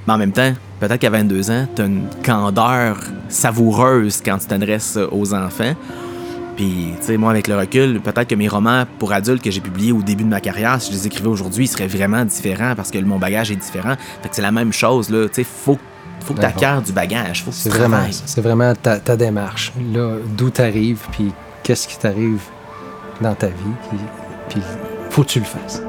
Mais 0.07 0.13
en 0.13 0.17
même 0.17 0.31
temps, 0.31 0.53
peut-être 0.79 0.99
qu'à 0.99 1.09
22 1.09 1.49
ans, 1.51 1.67
t'as 1.73 1.87
une 1.87 2.05
candeur 2.23 2.99
savoureuse 3.27 4.21
quand 4.23 4.37
tu 4.37 4.45
t'adresses 4.45 4.97
aux 5.11 5.33
enfants. 5.33 5.73
Puis, 6.55 6.93
tu 6.99 7.05
sais, 7.05 7.17
moi, 7.17 7.31
avec 7.31 7.47
le 7.47 7.55
recul, 7.55 8.01
peut-être 8.01 8.27
que 8.27 8.35
mes 8.35 8.49
romans 8.49 8.83
pour 8.99 9.13
adultes 9.13 9.41
que 9.41 9.49
j'ai 9.49 9.61
publiés 9.61 9.93
au 9.93 10.01
début 10.01 10.25
de 10.25 10.29
ma 10.29 10.41
carrière, 10.41 10.81
si 10.81 10.91
je 10.91 10.97
les 10.97 11.07
écrivais 11.07 11.29
aujourd'hui, 11.29 11.65
ils 11.65 11.69
seraient 11.69 11.87
vraiment 11.87 12.25
différents 12.25 12.75
parce 12.75 12.91
que 12.91 12.99
mon 12.99 13.17
bagage 13.17 13.49
est 13.49 13.55
différent. 13.55 13.95
Fait 14.21 14.29
que 14.29 14.35
c'est 14.35 14.41
la 14.41 14.51
même 14.51 14.73
chose, 14.73 15.09
là. 15.09 15.27
Tu 15.29 15.35
sais, 15.35 15.43
faut 15.45 15.79
faut 16.23 16.33
que 16.33 16.39
tu 16.39 16.45
acquières 16.45 16.81
du 16.81 16.91
bagage. 16.91 17.43
Faut 17.43 17.51
que 17.51 17.57
c'est 17.57 17.69
vraiment, 17.69 18.03
c'est 18.11 18.41
vraiment 18.41 18.73
ta, 18.75 18.99
ta 18.99 19.15
démarche. 19.15 19.71
Là, 19.93 20.17
d'où 20.37 20.49
tu 20.49 20.61
arrives, 20.61 21.01
puis 21.11 21.31
qu'est-ce 21.63 21.87
qui 21.87 21.97
t'arrive 21.97 22.41
dans 23.21 23.35
ta 23.35 23.47
vie, 23.47 23.53
puis, 23.89 23.99
puis 24.49 24.61
faut 25.09 25.23
que 25.23 25.29
tu 25.29 25.39
le 25.39 25.45
fasses. 25.45 25.81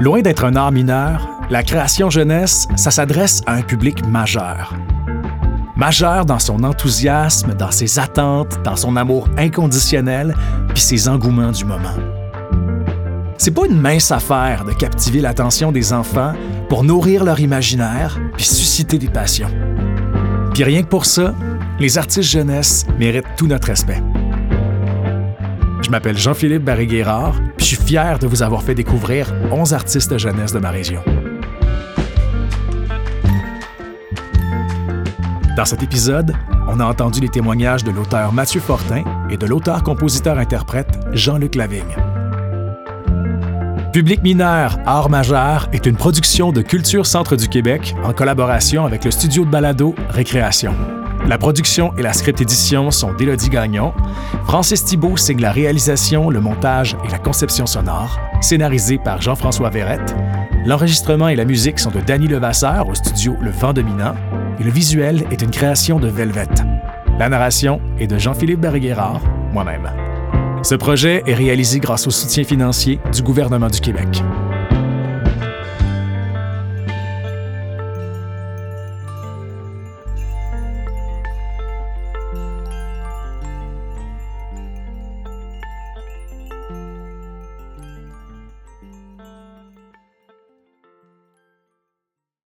Loin 0.00 0.20
d'être 0.20 0.44
un 0.44 0.54
art 0.54 0.70
mineur, 0.70 1.28
la 1.48 1.62
création 1.62 2.10
jeunesse, 2.10 2.68
ça 2.76 2.90
s'adresse 2.90 3.40
à 3.46 3.54
un 3.54 3.62
public 3.62 4.06
majeur 4.06 4.74
majeur 5.84 6.24
dans 6.24 6.38
son 6.38 6.64
enthousiasme, 6.64 7.52
dans 7.52 7.70
ses 7.70 7.98
attentes, 7.98 8.58
dans 8.64 8.74
son 8.74 8.96
amour 8.96 9.28
inconditionnel, 9.36 10.34
puis 10.70 10.80
ses 10.80 11.10
engouements 11.10 11.52
du 11.52 11.66
moment. 11.66 11.98
C'est 13.36 13.50
pas 13.50 13.66
une 13.66 13.78
mince 13.78 14.10
affaire 14.10 14.64
de 14.64 14.72
captiver 14.72 15.20
l'attention 15.20 15.72
des 15.72 15.92
enfants 15.92 16.32
pour 16.70 16.84
nourrir 16.84 17.22
leur 17.22 17.38
imaginaire 17.38 18.18
puis 18.34 18.46
susciter 18.46 18.96
des 18.96 19.10
passions. 19.10 19.50
Puis 20.54 20.64
rien 20.64 20.82
que 20.82 20.88
pour 20.88 21.04
ça, 21.04 21.34
les 21.78 21.98
artistes 21.98 22.30
jeunesse 22.30 22.86
méritent 22.98 23.36
tout 23.36 23.46
notre 23.46 23.66
respect. 23.66 24.02
Je 25.82 25.90
m'appelle 25.90 26.16
Jean-Philippe 26.16 26.64
Barré-Guérard, 26.64 27.34
puis 27.58 27.66
je 27.66 27.74
suis 27.76 27.84
fier 27.84 28.18
de 28.18 28.26
vous 28.26 28.42
avoir 28.42 28.62
fait 28.62 28.74
découvrir 28.74 29.34
11 29.52 29.74
artistes 29.74 30.16
jeunesse 30.16 30.54
de 30.54 30.60
ma 30.60 30.70
région. 30.70 31.02
Dans 35.56 35.64
cet 35.64 35.84
épisode, 35.84 36.34
on 36.66 36.80
a 36.80 36.84
entendu 36.84 37.20
les 37.20 37.28
témoignages 37.28 37.84
de 37.84 37.92
l'auteur 37.92 38.32
Mathieu 38.32 38.60
Fortin 38.60 39.04
et 39.30 39.36
de 39.36 39.46
l'auteur-compositeur-interprète 39.46 40.98
Jean-Luc 41.12 41.54
Lavigne. 41.54 41.96
Public 43.92 44.24
mineur, 44.24 44.78
art 44.84 45.10
majeur 45.10 45.68
est 45.72 45.86
une 45.86 45.94
production 45.94 46.50
de 46.50 46.60
Culture 46.60 47.06
Centre 47.06 47.36
du 47.36 47.48
Québec 47.48 47.94
en 48.02 48.12
collaboration 48.12 48.84
avec 48.84 49.04
le 49.04 49.12
studio 49.12 49.44
de 49.44 49.50
balado 49.50 49.94
Récréation. 50.08 50.74
La 51.28 51.38
production 51.38 51.96
et 51.96 52.02
la 52.02 52.12
script 52.12 52.40
édition 52.40 52.90
sont 52.90 53.14
d'Élodie 53.14 53.48
Gagnon. 53.48 53.94
Francis 54.46 54.84
Thibault 54.84 55.16
signe 55.16 55.40
la 55.40 55.52
réalisation, 55.52 56.30
le 56.30 56.40
montage 56.40 56.96
et 57.06 57.12
la 57.12 57.20
conception 57.20 57.66
sonore, 57.66 58.18
scénarisé 58.40 58.98
par 58.98 59.22
Jean-François 59.22 59.70
Verrette. 59.70 60.16
L'enregistrement 60.66 61.28
et 61.28 61.36
la 61.36 61.44
musique 61.44 61.78
sont 61.78 61.92
de 61.92 62.00
Danny 62.00 62.26
Levasseur 62.26 62.88
au 62.88 62.94
studio 62.96 63.36
Le 63.40 63.52
Vent 63.52 63.72
Dominant 63.72 64.16
et 64.58 64.64
le 64.64 64.70
visuel 64.70 65.24
est 65.30 65.42
une 65.42 65.50
création 65.50 65.98
de 65.98 66.08
Velvet. 66.08 66.48
La 67.18 67.28
narration 67.28 67.80
est 67.98 68.06
de 68.06 68.18
Jean-Philippe 68.18 68.60
Barré-Guérard, 68.60 69.20
moi-même. 69.52 69.90
Ce 70.62 70.74
projet 70.74 71.22
est 71.26 71.34
réalisé 71.34 71.78
grâce 71.78 72.06
au 72.06 72.10
soutien 72.10 72.44
financier 72.44 72.98
du 73.12 73.22
gouvernement 73.22 73.68
du 73.68 73.80
Québec. 73.80 74.22